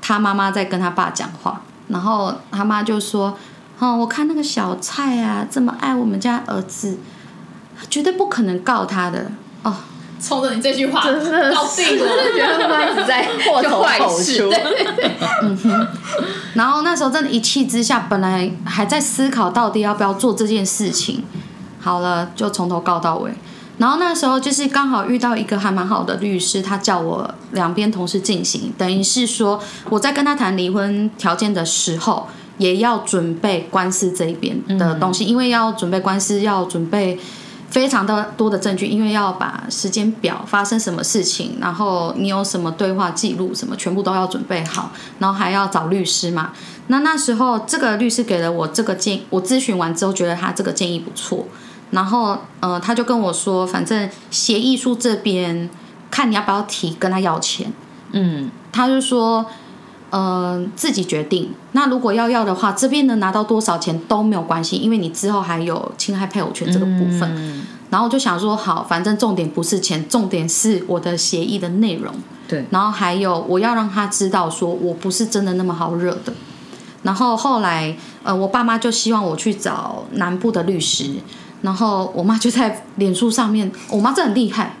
[0.00, 3.36] 他妈妈在跟他爸讲话，然后他妈就说
[3.78, 6.98] ：“哦，我看那个小蔡啊，这么爱我们家儿子，
[7.88, 9.30] 绝对不可能告他的
[9.62, 9.76] 哦。”
[10.20, 12.06] 冲着你这句话，真的搞定了。
[12.36, 14.52] 觉得妈一直在祸头坏口事 出，
[16.54, 21.24] 然后那时候真的一气之下，本来还在思考到底要不要做这件事情，
[21.80, 23.32] 好了，就从头告到尾。
[23.78, 32.28] 然后那时候就是刚好遇到一个还蛮好的律师，他叫我两边同时进行，等于是说我在跟他谈离婚条件的时候，
[32.58, 37.18] 也要准备官司这一边的东西，因为要准备官司，要准备
[37.70, 46.52] 非常的多的证据，因为要把时间表发生什么事情，然后你有什么对话记录什么，全部都要准备好，然后还要找律师嘛。
[46.88, 51.46] 那那时候这个律师给了我这个建，我咨询完之后觉得他这个建议不错，
[51.92, 55.70] 然后呃他就跟我说，反正协议书这边
[56.10, 57.72] 看你要不要提跟他要钱，
[58.12, 59.46] 嗯，他就说。
[60.10, 61.50] 呃，自己决定。
[61.72, 67.22] 那如果要要的话，这边能拿到多少钱都没有关系，因为你之后还有侵害配偶权这个部分。
[67.34, 72.14] 嗯然后我就想说，好，反正重点不是钱，重点是我的协议的内容。
[72.46, 76.32] 对，然后还有我要让他知道，说我不是真的那么好惹的。
[77.02, 81.14] 然后后来，呃，我爸妈就希望我去找南部的律师，
[81.62, 84.76] 然后我妈就在脸书上面，我妈真的很厉害，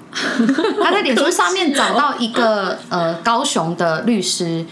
[0.80, 4.64] 她在脸书上面找到一个呃高雄的律师，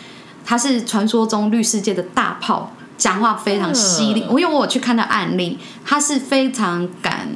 [0.49, 4.25] 他是传说中律师界的大炮，讲话非常犀利。
[4.31, 7.29] 我因为我有去看他案例，他是非常敢，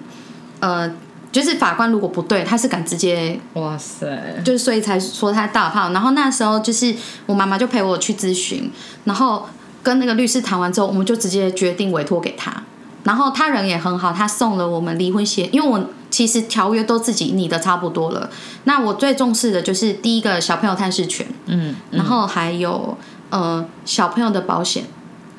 [0.60, 0.90] 呃，
[1.30, 4.06] 就是法官如果不对，他是敢直接哇塞，
[4.42, 5.90] 就是所以才说他大炮。
[5.92, 6.94] 然后那时候就是
[7.26, 8.72] 我妈妈就陪我去咨询，
[9.04, 9.46] 然后
[9.82, 12.62] 跟那个律师谈完之后，我们就直接决定委托给他。
[13.04, 18.28] 然后他人也很好，他送了我们离婚协，因为我其实条约都自己拟的差不多了。
[18.64, 22.96] 那我最重视的就是第一个小朋友探视权，嗯，然后还有
[23.30, 24.84] 呃小朋友的保险，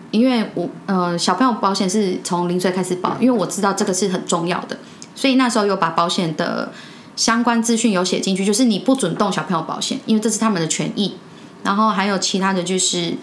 [0.10, 4.80] 因为我呃小朋友保险是从零岁开始保，因为我知道这个是很重要的，
[5.16, 6.72] 所以那时候有把保险的
[7.16, 11.14] 相关资讯有写进去，就是你不准动小朋友保险，因为这是他们的权益。
[11.64, 13.14] 然后还有其他的就是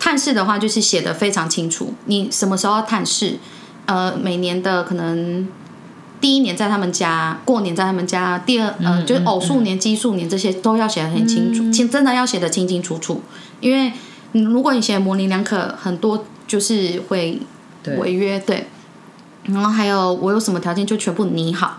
[0.00, 3.38] 探视的话，就是写的非常清楚，你什么时候要探视，
[3.86, 5.48] 呃，每年的可能。
[6.20, 13.22] 第一年在他们家，过年在他们家，第二呃就是偶数年、奇数年这些都要写的很清楚，清真的要写的清清楚楚，
[13.60, 13.92] 因为
[14.32, 17.40] 如果你写模棱两可，很多就是会
[17.82, 18.66] 对违约，对。
[19.44, 21.78] 然后还有我有什么条件就全部拟好，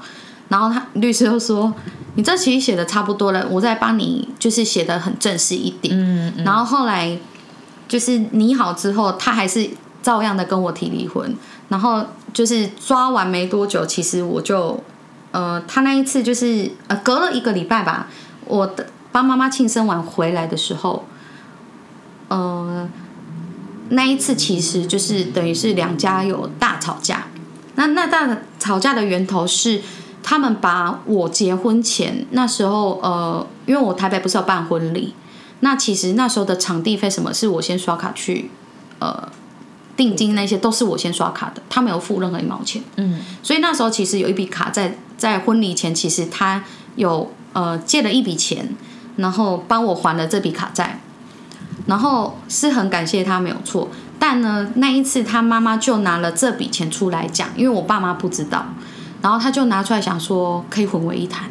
[0.50, 1.72] 然后他律师又说
[2.16, 5.96] 你这其实写的差不多了，我再帮你就是写的很正式一点。
[5.96, 7.16] 嗯嗯然后后来
[7.88, 9.70] 就是拟好之后，他还是
[10.02, 11.36] 照样的跟我提离婚。
[11.70, 14.84] 然后就是抓完没多久，其实我就
[15.32, 18.08] 呃，他那一次就是呃，隔了一个礼拜吧，
[18.46, 21.06] 我的帮妈妈庆生完回来的时候，
[22.28, 22.90] 呃，
[23.90, 27.28] 那一次其实就是等于是两家有大吵架。
[27.76, 29.82] 那那大吵架的源头是
[30.22, 35.14] 他们把我结婚前那时候呃，因为我台北不是要办婚礼，
[35.62, 38.52] 那其实那时候的场地费什么是我先刷卡去
[39.00, 39.30] 呃
[40.02, 42.82] 定金那些都是我先刷卡的，他没有付任何一毛钱。
[42.96, 46.64] 嗯，所以那时候其实有一笔卡在在婚礼前，其实他
[46.96, 48.70] 有呃借了一笔钱，
[49.18, 51.00] 然后帮我还了这笔卡债，
[51.86, 53.90] 然后是很感谢他没有错。
[54.18, 58.66] 但呢，那一次他妈妈就拿了这笔钱出来讲，因为我爸妈不知道，
[59.22, 61.50] 然后他就拿出来想说可以混为一谈，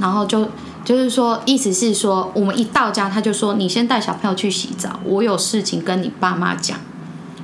[0.00, 0.48] 然后就
[0.84, 6.78] 就是说意思是说我们一到家他就说你先带小朋友去洗澡，我有事情跟你爸妈讲。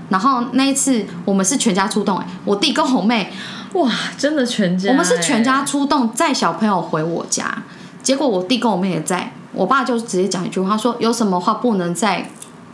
[0.09, 3.33] 然后那一次我们是全家出动、欸，我弟跟我妹，
[3.75, 7.63] 哇，真的全家，我们是全家出动载小朋友回我家，
[8.03, 12.31] 结果我弟跟我妹也在，我爸就直接讲一句话，他说有什么话不能在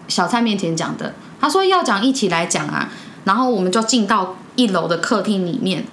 [0.07, 2.89] 小蔡面前讲的，他说要讲一起来讲啊，
[3.25, 5.85] 然后我们就进到一楼的客厅里面，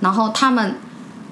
[0.00, 0.76] 然后他们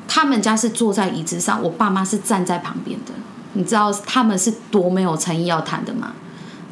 [0.07, 3.13] 他们家是坐在椅子上，我爸妈是站在旁边的，
[3.55, 6.13] 你知道他们是多没有诚意要谈的吗？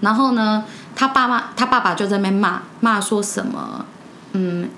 [0.00, 0.62] 然后呢，
[0.99, 3.86] 他爸妈他爸爸就在那边骂骂说什么，
[4.32, 4.68] 嗯，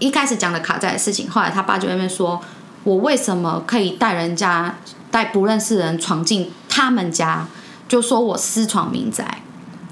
[0.00, 2.42] 一开始讲的卡债的事情，后来他爸就在那边说，
[2.82, 4.74] 我为什么可以带人家
[5.12, 7.46] 带不认识的人闯进他们家，
[7.86, 9.42] 就说我私闯民宅，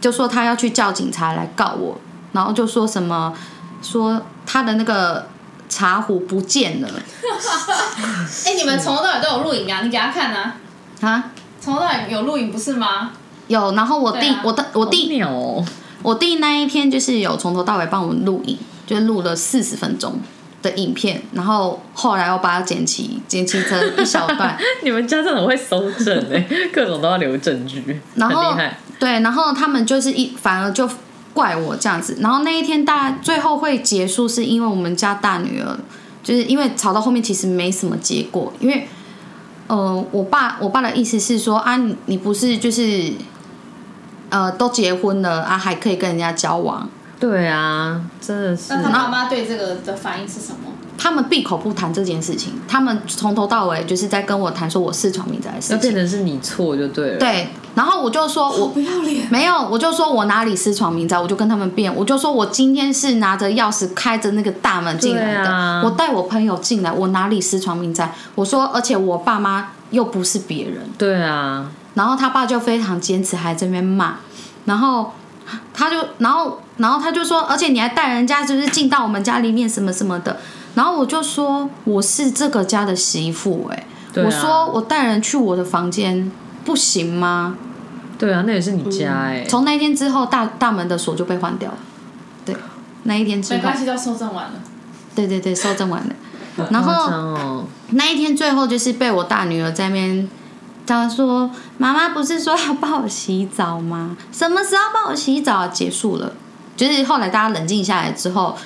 [0.01, 2.01] 就说他要去叫警察来告我，
[2.33, 3.33] 然后就说什么
[3.81, 5.29] 说他的那个
[5.69, 6.89] 茶壶不见了
[8.45, 9.83] 哎、你们从头到尾都有录影啊？
[9.83, 10.57] 你给他看啊，
[11.03, 11.31] 啊。
[11.61, 13.13] 从头到尾有录影不是吗？
[13.49, 15.65] 有，然后我弟，啊我的我弟哦，
[16.03, 20.21] 我弟那一天就是有从头到尾帮我们录影，就录了四十分钟
[20.63, 28.55] 的的影片，然后后来我把它剪辑剪辑成一小段， 你们家真的很会搜证哎，各种都要留证据， 然后。
[28.99, 30.91] 对，然后他们就是一反而就
[31.33, 35.79] 怪我这样子，然后那一天大最后会结束，是因为我们家大女儿
[36.25, 38.89] 就是因为吵到后面其实没什么结果，因为
[39.69, 43.13] 呃我爸我爸的意思是说啊你你不是就是
[44.31, 50.73] 呃都结婚了啊还可以跟人家交往，对啊，真的是那他妈妈对这个的反应是什么？
[51.01, 55.79] 他们闭口不谈这件事情，他们从头到尾就是在跟我谈说我私闯民宅的事情。
[55.79, 59.25] 变成是你错就对了。，对，然后我就说我不要脸！
[59.31, 68.13] 没有，我就说我哪里私闯民宅，我就跟他们辩，我就说我今天是拿着钥匙开着那个大门进来的，啊我带我朋友进来，我哪里私闯民宅？
[68.35, 74.19] 我说，而且我爸妈又不是别人，对啊，然后他爸就非常坚持，还这边骂，
[74.67, 75.13] 然后
[75.75, 80.37] 他就，然后，然后他就说，而且你还带人家就是进到我们家里面什么什么的，
[80.77, 86.31] 然后我就说我是这个家的媳妇、哎、啊我说我带人去我的房间
[86.65, 87.57] 不行吗？
[88.17, 91.79] 对啊，那也是你家哎、从那一天之后，大大门的锁就被换掉了。
[92.45, 92.57] 对，
[93.03, 94.53] 那一天之后没关，系，都收证完了。
[95.17, 96.15] 对对对，收证完了。
[96.71, 100.29] 然夸后哦，那一天最后就是被我大女儿在那边，
[100.89, 104.17] 他说：“妈妈不是说要帮我洗澡吗？
[104.33, 106.33] 什么时候帮我洗澡？”结束了。
[106.77, 108.57] 就是后来大家冷静下来之后，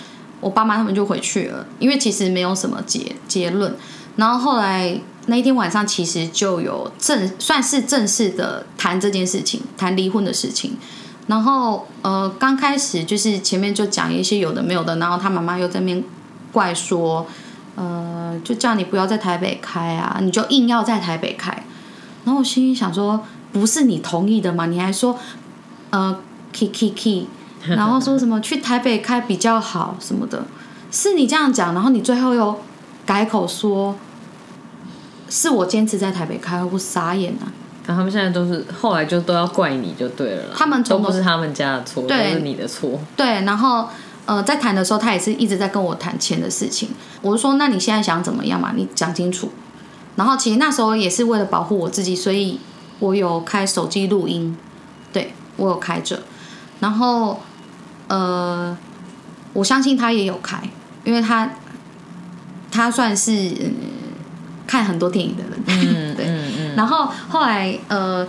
[0.40, 3.74] 我爸妈他们就回去了，因为其实没有什么结结论。
[4.16, 10.76] 然后后来那一天晚上，其实就有正算是正式的谈这件事情，谈离婚的事情。
[11.28, 16.04] 然后呃，刚开始就是前面就讲一些有的没有的，然后他妈妈又在那边
[16.52, 17.26] 怪说，
[17.76, 21.64] 呃，就叫你不要在台北开啊，你就硬要在台北开。
[22.24, 23.20] 然后我心里想说，
[23.52, 24.66] 不是你同意的吗？
[24.66, 25.18] 你还说，
[25.90, 26.18] 呃
[26.52, 27.26] ，k k k，
[27.76, 30.44] 然后说什么去台北开比较好什么的，
[30.90, 32.58] 是你这样讲，然后你最后又
[33.04, 33.96] 改口说，
[35.28, 37.50] 是我坚持在台北开，我傻眼啊！
[37.86, 43.00] 然后他们现在都是后来就都要怪你就对了，他们都不是他们家的错，都对是你的错。
[43.16, 43.88] 对，然后
[44.24, 46.90] 呃，在谈的时候，他也是一直在跟我谈钱的事情。
[47.22, 48.72] 我就说，那你现在想怎么样嘛？
[48.76, 49.50] 你讲清楚。
[50.16, 52.58] 然后其实那时候也是为了保护我自己，所以
[52.98, 54.56] 我有开手机录音，
[55.12, 56.22] 对我有开着。
[56.80, 57.40] 然后
[58.08, 58.76] 呃，
[59.52, 60.62] 我相信他也有开，
[61.04, 61.50] 因为他
[62.70, 63.74] 他算是、嗯
[64.64, 66.74] 看很多电影的人，嗯 对。
[66.74, 68.26] 然后后来呃，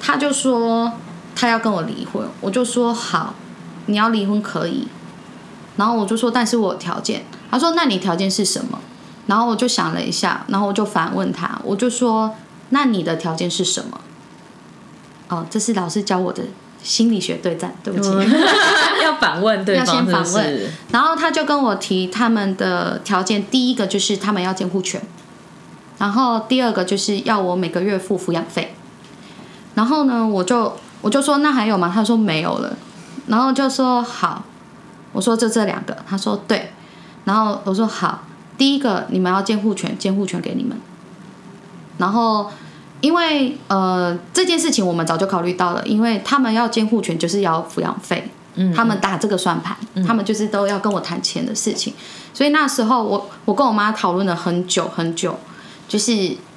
[0.00, 0.90] 他就说
[1.34, 3.34] 他要跟我离婚，我就说好，
[3.86, 4.88] 你要离婚可以。
[5.76, 7.24] 然后我就说，但是我有条件。
[7.50, 8.78] 他说，那你条件是什么？
[9.26, 12.34] 然后我就想了一下，然后我就反问他，我就说，
[12.70, 14.00] 那你的条件是什么？
[15.28, 16.42] 哦，这是老师教我的
[16.82, 18.10] 心理学对战，对不起。
[19.02, 20.72] 要反问对 要方是不先反问？
[20.90, 25.00] 然后他就跟我提他们的条件，第一个就是他们要监护权，
[25.98, 28.74] 然后第二个就是要我每个月付抚养费。
[29.74, 31.90] 然后呢，我就我就说那还有吗？
[31.92, 32.76] 他说没有了，
[33.26, 34.44] 然后就说好，
[35.12, 36.72] 我说就这两个，他说对，
[37.24, 38.22] 然后我说好，
[38.62, 40.78] 第一个你们要监护权，监护权给你们，
[41.98, 42.48] 然后。
[43.00, 51.92] 因为呃这件事情我们早就考虑到了，因为他们要监护权就是要抚养费，嗯他们打这个算盘，他们就是都要跟我谈钱的事情，
[52.32, 55.36] 所以那时候我我跟我妈讨论了很久很久，
[55.88, 56.12] 就是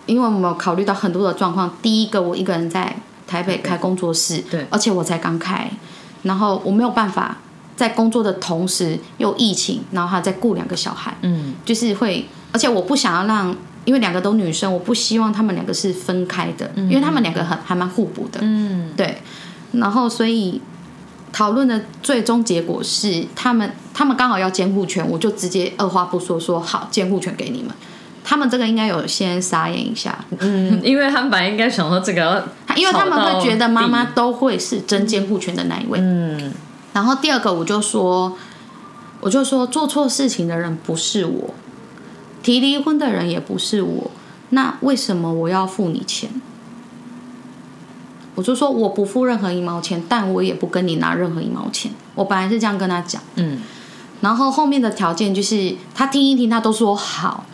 [0.05, 1.75] 因为我们有考虑到很多的状况。
[1.81, 2.95] 第一个，我一个人在
[3.25, 5.71] 台北开工作室，对而且我才刚开，
[6.21, 7.37] 然后我没有办法
[7.75, 19.21] 在工作的同时又疫情，然后还在顾两个小孩，嗯，就是会，而且我不想要让，因为两个都女生，我不希望他们两个是分开的，因为他们两个很还蛮互补的，嗯，对，
[19.73, 20.61] 然后所以
[21.33, 27.71] 讨论的最终结果是，他们他们刚好要监护权，我就直接二话不说说好，监护权给你们。
[28.27, 35.99] 他们这个应该有先傻眼一下，嗯，因为他们本来应该想说这个，因为他们会觉得妈妈都会是真监护权的那一位。
[36.01, 36.51] 嗯，
[36.95, 38.37] 然后第二个我就说，
[39.19, 41.53] 我就说做错事情的人不是我，
[42.41, 44.09] 提离婚的人也不是我，
[44.51, 46.29] 那为什么我要付你钱？
[48.35, 51.91] 我就说我不付任何一毛钱，但我也不跟你拿任何一毛钱。
[52.15, 53.59] 我本来是这样跟他讲，嗯，
[54.21, 57.45] 然后后面的条件就是他听一听，他都说好。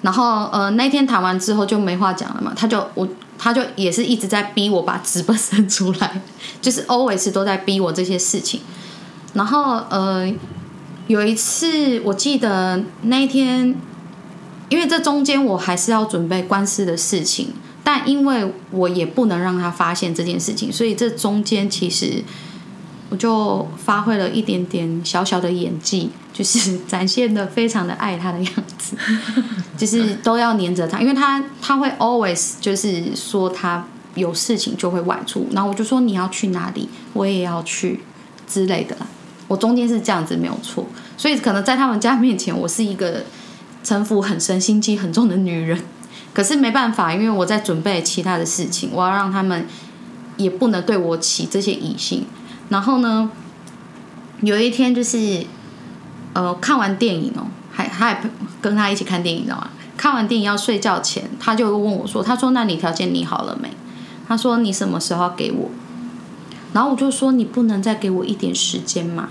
[0.00, 3.06] 然后呃那天谈完之后就没话讲了嘛，他就我
[3.38, 6.20] 他就也是一直在逼我把直本生出来，
[6.60, 8.60] 就是 always 都在逼我这些事情。
[9.34, 10.28] 然后呃
[11.06, 13.74] 有一次我记得那一天，
[14.68, 17.52] 因为这中间我还是要准备官司的事情，
[17.84, 22.22] 但因为我也不能让他发现这件事情，所以这中间其实
[23.10, 28.96] 我就发挥了一点点小小的演技，就是 展现的非常的爱他的样子，
[29.76, 38.00] 就是都要黏着他，因为他他会 always 就是说他有事情就会外出，然后我就说你要去哪里，我也要去
[38.46, 39.06] 之类的啦。
[39.46, 40.84] 我中间是这样子没有错，
[41.16, 43.24] 所以可能在他们家面前，我是一个
[43.82, 45.80] 城府很深、心机很重的女人。
[46.34, 49.66] 可是没办法，因为我在准备其他的事情，我要让他们
[50.36, 52.26] 也不能对我起这些疑心。
[52.68, 53.30] 然后呢，
[54.42, 55.46] 有一天就是
[56.34, 58.20] 呃看完电影哦，还还
[58.60, 59.68] 跟他一起看电影，你知道吗？
[59.96, 63.72] 看完电影要睡觉前，他就问我说：“他说那你条件拟好了没？”
[64.28, 65.70] 他说：“你什么时候给我？”
[66.72, 69.30] 然后我就说：“你不能再给我一点时间吗？”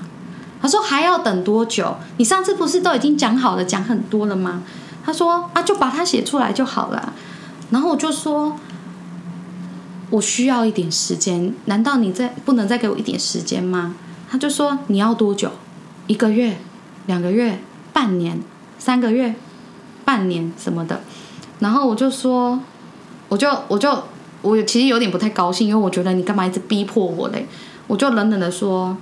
[0.61, 1.95] 他说：“还要等多久？
[2.17, 4.63] 你上次不是都已经讲好了，讲很多了吗？”
[5.05, 7.13] 他说：“啊，就把它写出来就好了。”
[7.71, 8.57] 然后我就说
[10.09, 13.95] ：“我需要一点时间，难道你再不能再给我一点时间吗？”
[14.29, 15.51] 他就说：“你要多久？
[16.07, 16.57] 一个月、
[17.05, 17.59] 两个月、
[17.93, 18.41] 半年、
[18.77, 19.35] 三个月、
[20.05, 21.01] 半年什么的。”
[21.59, 22.59] 然后我就说
[23.29, 24.03] ：“我就我就
[24.41, 27.47] 我其实有点不太高兴，因为我觉得你干嘛一直逼迫我嘞？”
[27.87, 28.97] 我就冷冷的说：“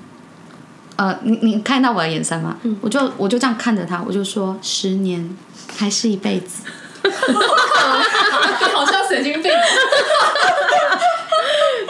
[0.95, 2.55] 呃，你你看到我的眼神吗？
[2.81, 5.27] 我就我就这样看着他，我就说十年
[5.75, 6.61] 还是一辈子。”
[8.73, 9.51] 好像神经病，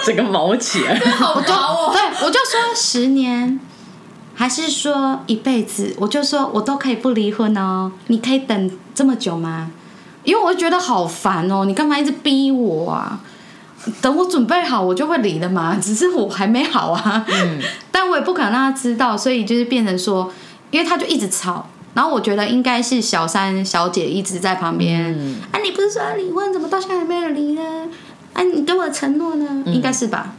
[0.05, 0.97] 整个毛起来。
[1.17, 1.93] 好毛哦。
[1.93, 3.59] 对，我就说十年，
[4.33, 5.95] 还是说一辈子？
[5.97, 9.71] 我就说我都可以不离婚哦，你可以等这么久吗？
[10.23, 13.19] 因为我就觉得好烦哦，你干嘛一直逼我啊？
[14.01, 15.77] 等我准备好，我就会离的嘛。
[15.81, 20.31] 只是我还没好啊，嗯， 但我也不可能让他知道，所以就是变成说，
[20.71, 25.13] 因为他就一直吵，然后我觉得应该是小三小姐一直在旁边，
[25.51, 27.61] 啊，你不是说要离婚，怎么到现在还没有离呢？
[28.35, 29.63] 啊，你给我的承诺呢？
[29.65, 30.33] 应该是吧，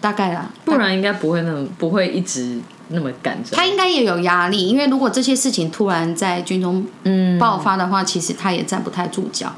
[0.00, 3.56] 大概啦，不然应该不会那么不会一直那么赶着。
[3.56, 9.50] 他应该也有压力，因为如果这些事情突然在军中嗯爆发的话，其实他也站不太住脚，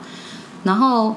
[0.62, 1.16] 然后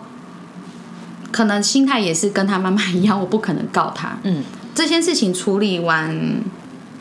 [1.31, 4.17] 可能心态也是跟他妈妈一样，我不可能告他。
[4.23, 6.41] 嗯，这些事情处理完，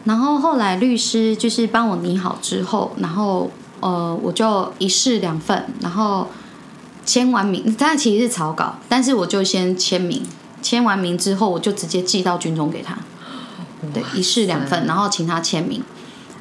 [0.04, 6.28] 然后后来律师就是帮我拟好之后，然后呃我就一式两份，然后
[7.10, 10.22] 签完名，但其实是草稿，但是我就先签名，
[10.62, 12.96] 签完名之后我就直接寄到军中给他。
[13.92, 15.82] 对，一式两份，然后请他签名。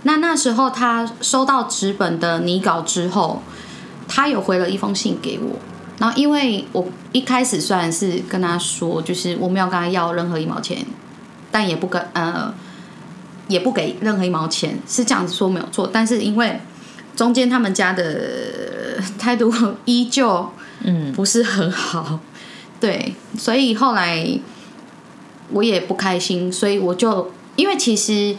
[0.03, 3.41] 那那时候他收到纸本的拟稿之后，
[4.07, 5.57] 他有回了一封信给我。
[5.97, 10.85] 然后因为我一开始虽然是跟他说，就是我没有跟他要任何一毛钱，
[11.49, 12.53] 但也不跟呃
[13.47, 15.89] 也不给任何一毛钱，是这样子说没有错。
[15.91, 16.61] 但是因为
[17.15, 19.51] 中间他们家的态度
[19.85, 20.51] 依旧
[20.83, 22.19] 嗯不是很好，
[22.79, 24.39] 对，所以后来
[25.51, 28.35] 我也不开心，所以我就因为其实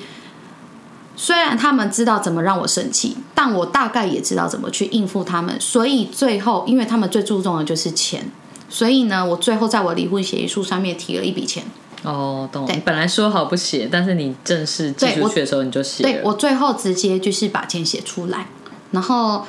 [1.16, 8.30] 虽然他们知道怎么让我生气，但我大概也知道怎么去应付他们，所以最后因为他们最注重的就是钱，
[8.68, 11.64] 所以呢，我最后在我离婚协议书上面提了一笔钱。
[12.03, 12.66] 哦，懂。
[12.82, 16.03] 本来说好不写，但是你正式寄出去的时候你就写。
[16.03, 18.47] 对我最后直接就是把钱写出来，
[18.93, 19.45] 然后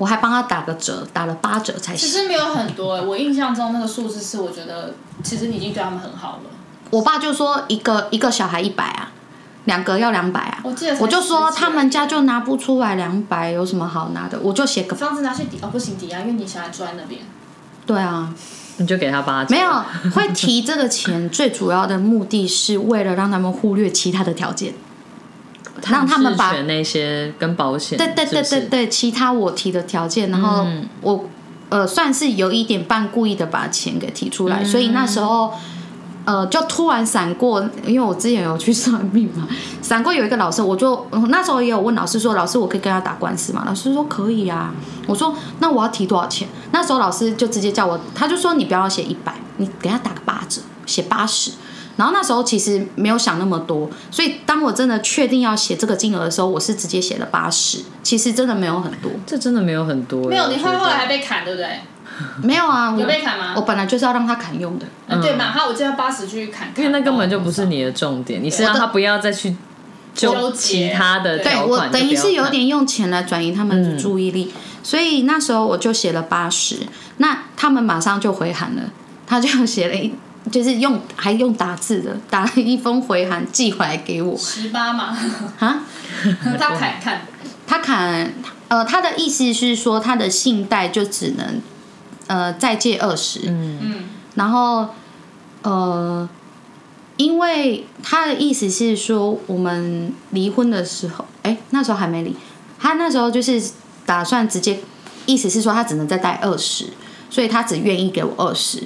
[0.00, 2.08] 我还帮他打个折，打了八折才行。
[2.08, 6.42] 其实没有很多欸，我印象中那个数字是，我觉得其实你已经对他们很好了。
[6.88, 9.12] 我爸就说一个一个小孩一百啊，
[9.66, 10.60] 两个要两百啊。
[10.62, 14.40] 我记得我就说他们家就拿不出来两百，有什么好拿的？
[14.40, 17.20] 我就写个房子拿去抵哦，不行抵押，因为你小孩住在那边。
[17.84, 18.32] 对啊，
[18.78, 19.54] 你就给他八折。
[19.54, 19.70] 没有
[20.14, 24.72] 会提这个钱， 最主要的目的是为了让他们忽略其他的条件，
[25.88, 27.98] 让他们把选那些跟保险。
[27.98, 31.26] 对对对对对，其他我提的条件，然后嗯我
[31.68, 35.52] 呃算是有一点半故意的把钱给提出来，所以那时候。
[36.26, 39.48] 呃，就突然闪过，因为我之前有去算命嘛，
[39.80, 43.64] 闪过有一个老师，我就、呃那时候也有问老师说，老师我可以跟他打官司吗？
[43.66, 44.72] 老师说可以啊。
[45.06, 46.46] 我说那我要提多少钱？
[46.72, 51.52] 那时候老师就直接叫我，他就说你不要写一百，你给他打个八折，写八十。
[52.00, 59.12] 然后那时候其实没有想那么多，所以当我真的确定要写这个金额的时候，我是直接写了八十，其实真的没有很多。
[59.26, 60.26] 这真的没有很多。
[60.26, 61.68] 没有，你后后来还被砍，对不对？
[62.42, 64.86] 没有啊，我有被砍吗我本来就是要让他砍用的。
[65.08, 69.54] 嗯，对嘛，他我就要八十去砍，因为那根本就不是你的重点，你是让他不要再去
[70.14, 71.86] 纠结其他的对对我。
[71.88, 72.50] 等于是有点。
[72.52, 74.50] 点用钱来转移他们的注意力，
[74.82, 76.76] 所以那时候我就写了八十，
[77.18, 78.82] 那他们马上就回函了，
[79.26, 80.12] 他就写了一，
[80.50, 84.36] 就是用还用打字的，打了一封回函寄回来给我。
[84.36, 85.16] 十八嘛，
[85.58, 85.82] 啊，
[86.58, 87.20] 他砍砍，
[87.66, 88.32] 他砍
[88.68, 91.60] 呃他的意思是说他的信贷就只能
[92.26, 93.94] 呃再借二十，嗯，嗯，
[94.34, 94.88] 然后
[95.62, 96.28] 呃
[97.16, 102.34] 因为他的意思是说，我们离婚的时候，哎，那时候还没离，
[102.78, 103.62] 他那时候就是
[104.06, 104.80] 打算直接，
[105.26, 106.86] 意思是说他只能再贷二十，
[107.28, 108.84] 所以他只愿意给我二十。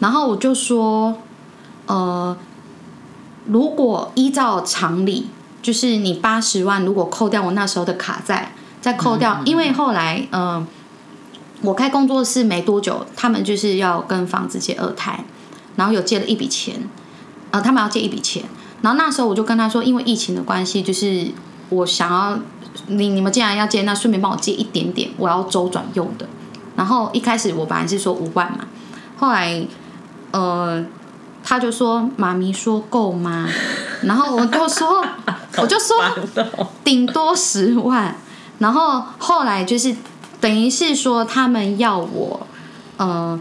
[0.00, 1.16] 然后我就说，
[1.86, 2.36] 呃，
[3.46, 5.28] 如果依照常理，
[5.62, 10.66] 就是你八十万，如果扣掉我那时候的卡债，再扣掉，因为后来，嗯、
[11.62, 15.22] 我开工作室没多久，他们就是要跟房子借二胎，
[15.76, 16.88] 然后有借了一笔钱，
[17.50, 18.44] 呃，他们要借一笔钱，
[18.80, 21.28] 然后那时候我就跟他说，因为疫情的关系，就是
[21.68, 22.38] 我想要
[22.86, 26.26] 你你们既然要借，那顺便帮我借一点点，我要周转用的。
[26.76, 28.60] 然后一开始我本来是说五万嘛，
[29.18, 29.62] 后来
[30.32, 30.84] 呃
[31.42, 33.48] 他就说妈咪说够吗？
[34.04, 35.04] 然后我就说
[35.56, 35.96] 我就说
[36.84, 38.14] 顶多十万，
[38.58, 39.94] 然后后来就是
[40.40, 42.46] 等于是说他们要我
[42.98, 43.38] 呃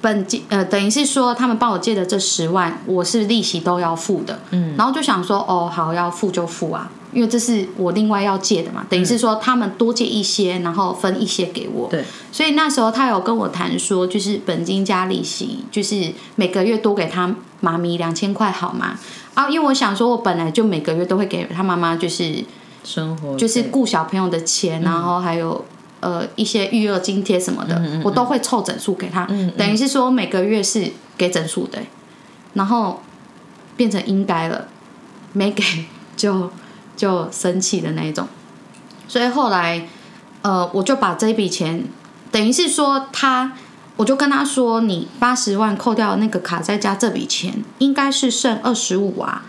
[0.00, 6.88] 本金呃等于是说他们帮我借的这十万，我是利息都要付的，嗯，然后就想说哦好要付就付啊，
[7.18, 18.96] 因为这是我另外要借的嘛，等于是说他们多借一些，然后分一些给我，对，所以那时候他有跟我谈说，就是本金加利息，就是每个月多给他妈咪两千块好吗？
[19.34, 22.44] 啊，因为我想说，我本来就每个月都会给他妈妈，就是
[22.84, 25.64] 生活就是费顾小朋友的钱，然后还有
[25.98, 31.80] 呃一些育儿津贴什么的，我都会凑整数给他，等于是说每个月是给整数的，
[32.54, 33.02] 然后
[33.76, 34.68] 变成应该了，
[35.32, 35.64] 没给
[36.16, 36.48] 就
[36.98, 38.28] 就生气的那一种，
[39.08, 39.88] 所以后来
[40.42, 41.86] 呃我就把这笔钱，
[42.30, 43.52] 等于是说他。
[43.98, 49.44] 我就跟他说，你八十万扣掉那个卡再加这笔钱，应该是剩二十五啊。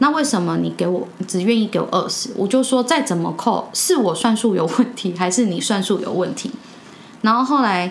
[0.00, 2.28] 那为什么你给我只愿意给我二十？
[2.36, 6.50] 我就说再怎么扣，是我算数有问题，还是你算数有问题？
[7.22, 7.90] 然后后来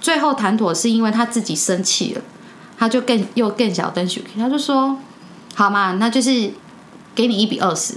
[0.00, 2.22] 最后谈妥，是因为他自己生气了，
[2.78, 4.96] 他就更又更小灯许他就说
[5.56, 6.52] 好嘛，那就是
[7.16, 7.94] 给你一笔二十，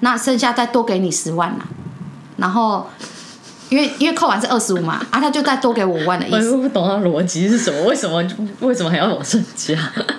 [0.00, 1.66] 那剩下再多给你十万啦。
[2.36, 2.86] 然后
[3.68, 6.50] 因为因为扣完是二十五嘛，啊，他就再多给我五万的意思。
[6.50, 7.84] 我不懂他逻辑是什么？
[7.84, 8.22] 为什么
[8.60, 9.74] 为什么还要往上加？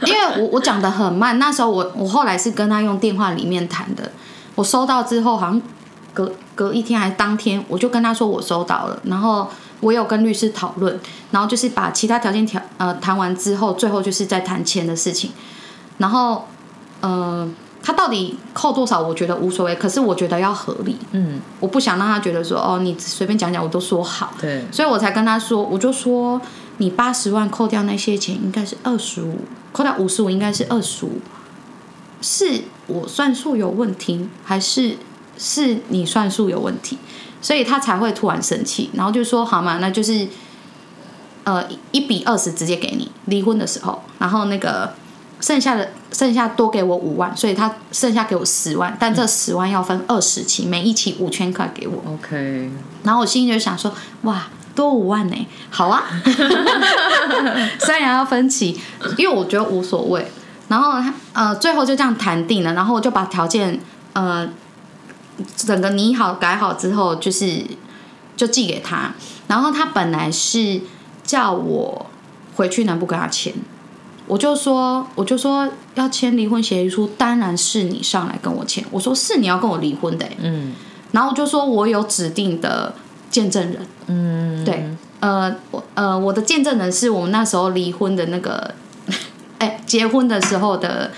[0.06, 4.12] 因为我我讲的很慢，那时候我我后来是跟他用电话里面谈的，
[4.56, 5.62] 我收到之后好像
[6.14, 10.98] 隔隔一天还是当天，我就跟他说我收到了，然后我有跟律师讨论，
[11.32, 15.32] 然后就是把其他条件调呃谈完之后，最后就是在谈钱的事情，
[15.98, 16.48] 然后
[17.02, 17.50] 呃
[17.84, 26.40] 他到底扣多少，我觉得无所谓，可是我觉得要合理，嗯，我不想让他觉得说哦你随便讲讲我都说好，对，所以我才跟他说，我就说
[26.78, 29.40] 你八十万扣掉那些钱应该是二十五，
[29.72, 31.20] 扣掉五十五应该是二十五，
[32.22, 34.98] 是我算数有问题，还是
[35.38, 36.98] 是你算数有问题？
[37.42, 40.28] 所以他才会突然生气，然后就说好嘛，那就是
[41.44, 44.94] 呃一比二十直接给你，离婚的时候，然后那个
[45.42, 52.02] 剩下的剩下多给我五万，所以他剩下给我十万，但这十万要分二十期，每一期五千块给我。
[52.08, 52.72] OK，
[53.04, 56.04] 然后我心里就想说，哇，多五万呢，好啊，
[57.80, 58.80] 虽然要分期，
[59.18, 60.26] 因为我觉得无所谓。
[60.68, 63.78] 然后他呃，最后就这样谈定了，然后我就把条件
[64.14, 64.48] 呃
[65.58, 67.66] 整个拟好改好之后，就是
[68.38, 69.12] 就寄给他。
[69.48, 70.80] 然后他本来是
[71.24, 72.06] 叫我
[72.56, 73.54] 回去南部跟他签，
[74.32, 78.82] 我就说我就说要签离婚协议书，当然是你上来跟我签。
[78.90, 80.74] 我说是你要跟我离婚的欸，嗯。
[81.12, 82.94] 然后我就说我有指定的
[83.30, 84.86] 见证人，嗯，对，
[85.20, 88.74] 呃，我呃我的见证人是我们那时候离婚的那个，
[89.60, 91.12] 哎，结婚的时候的，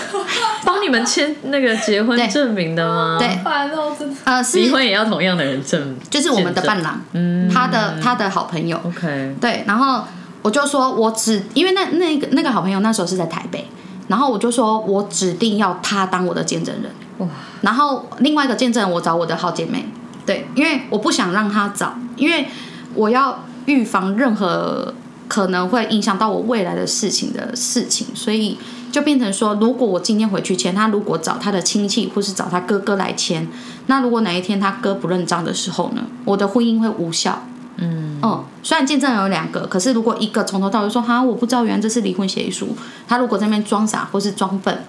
[0.64, 2.26] 帮你们签那个结婚对。
[2.28, 3.18] 证明的吗？
[3.20, 4.16] 对，烦哦，真的。
[4.24, 7.46] 呃，是离婚也要同样的人证，就是我们的伴郎，嗯。
[7.52, 10.02] 他的他的好朋友，OK，对，然后
[10.44, 13.66] 我就说我只，因为那那个那个好朋友那时候是在台北，
[14.08, 17.26] 然后我就说我指定要他当我的见证人，哇，
[17.62, 19.86] 然后另外一个见证人我找我的好姐妹，
[20.26, 22.46] 对，因为我不想让他找，因为
[22.92, 24.92] 我要预防任何
[25.28, 28.58] 可能会影响到我未来的事情的事情，所以
[28.92, 33.48] 就变成说，如果我今天回去签，他如果找他的亲戚或是找他哥哥来签，
[33.86, 37.46] 那如果哪一天他哥不认账的时候呢，我的婚姻会无效。
[37.76, 44.84] 嗯嗯，虽然见证人有两个，可是如果一个从头到尾说哈，我不知道原来这是离婚协议书，他如果在那边装傻或是装笨，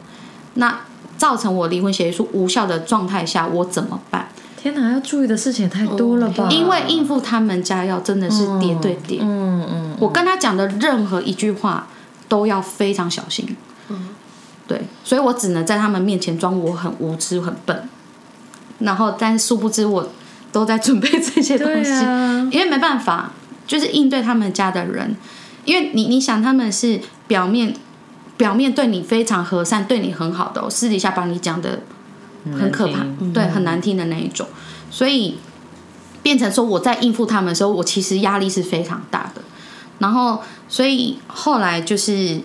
[0.56, 0.82] 那
[1.18, 4.28] 造成我离婚协议书无效的状态下，我怎么办？
[4.58, 6.48] 天哪，要注意的事情也太多了吧？
[6.50, 11.88] 因为应付他们家要真的是叠对叠，嗯嗯，我跟他讲的任何一句话
[12.28, 13.56] 都要非常小心。
[13.90, 14.10] 嗯
[14.68, 17.88] 对，所以我只能在他们面前装我很无知、很笨，
[18.80, 20.10] 然后但殊不知我
[20.56, 21.92] 都在准备 这些东西。
[21.92, 23.34] 啊，因为没办法，
[23.68, 25.14] 就是应对他们家的人，
[25.66, 27.76] 因为你你想他们是表面
[28.38, 31.82] 表面对你非常和善，对你很好的、哦，私底下把你讲的
[32.58, 34.48] 很可怕，对，很难听的那一种，
[34.90, 35.38] 所以
[36.24, 39.42] 变成说我在应付他们的时候，我其实压力是非常大的。
[40.00, 42.40] 然后，所以后来就是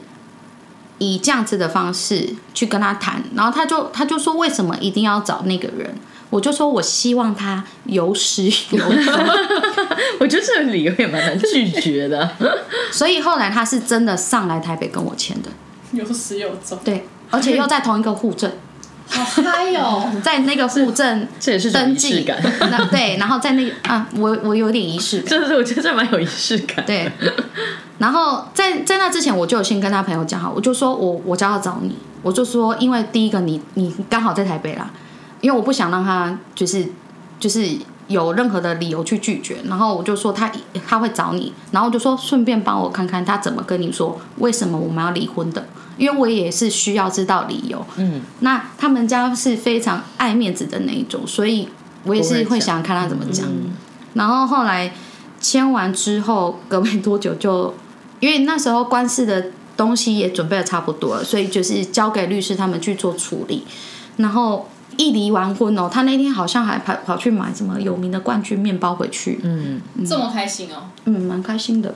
[0.99, 5.95] 以这样子的方式去跟他谈，然后他就他就说为什么一定要找那个人？
[6.31, 9.15] 我就说我希望他有始有终，
[10.21, 12.31] 我觉得这个理由也蛮难拒绝的。
[12.91, 15.51] 所以后来他是真的上来台北跟我签的，
[15.93, 18.51] 有始有终，对，而且又在同一个户政，
[19.09, 20.09] 好嗨哦！
[20.23, 25.31] 在那个户政这也是登记感，那对，然后在那个啊，我我有点仪式感。
[25.31, 26.85] 就是我觉得这蛮有仪式感。
[26.87, 27.11] 对，
[27.99, 34.89] 然后在在那之前，我就有先跟他朋友讲好，我就说我我就要找你，我就说因为第一个你你刚好在台北啦，
[35.41, 36.87] 因为我不想让他就是
[37.39, 37.67] 就是
[38.09, 40.51] 有任何的理由去拒绝，然后我就说他
[40.87, 45.65] 他会找你，然后我就说顺便帮我看看他怎么跟你说为什么我们要离婚的，
[45.97, 47.85] 因为我也是需要知道理由。
[47.97, 51.69] 嗯，那他们家是非常爱面子的那一种，所以
[52.05, 53.47] 我也是会想看他怎么讲。
[54.15, 54.93] 然后后来
[55.41, 57.73] 签完之后，隔没多久就，
[58.19, 63.65] 因为那时候官司的东西也准备的差不多了，所以就是交给律师他们去做处理。
[64.17, 64.69] 然后
[65.01, 70.91] 一离完婚哦，他那天好像还跑跑去买什么有名的冠军面包回去，嗯，这么开心哦！
[71.07, 71.95] 嗯，蛮开心的，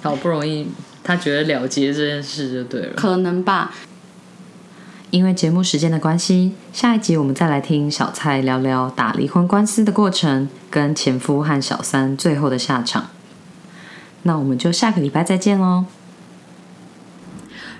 [0.00, 0.68] 好不容易
[1.04, 2.94] 他觉得了结这件事就对了。
[2.96, 3.72] 可能吧。
[5.10, 13.08] 因为节目时间的关系，下一集我们再来听小蔡聊聊打离婚官司的过程，跟前夫和小三最后的下场。
[14.22, 15.84] 那我们就下个礼拜再见喽。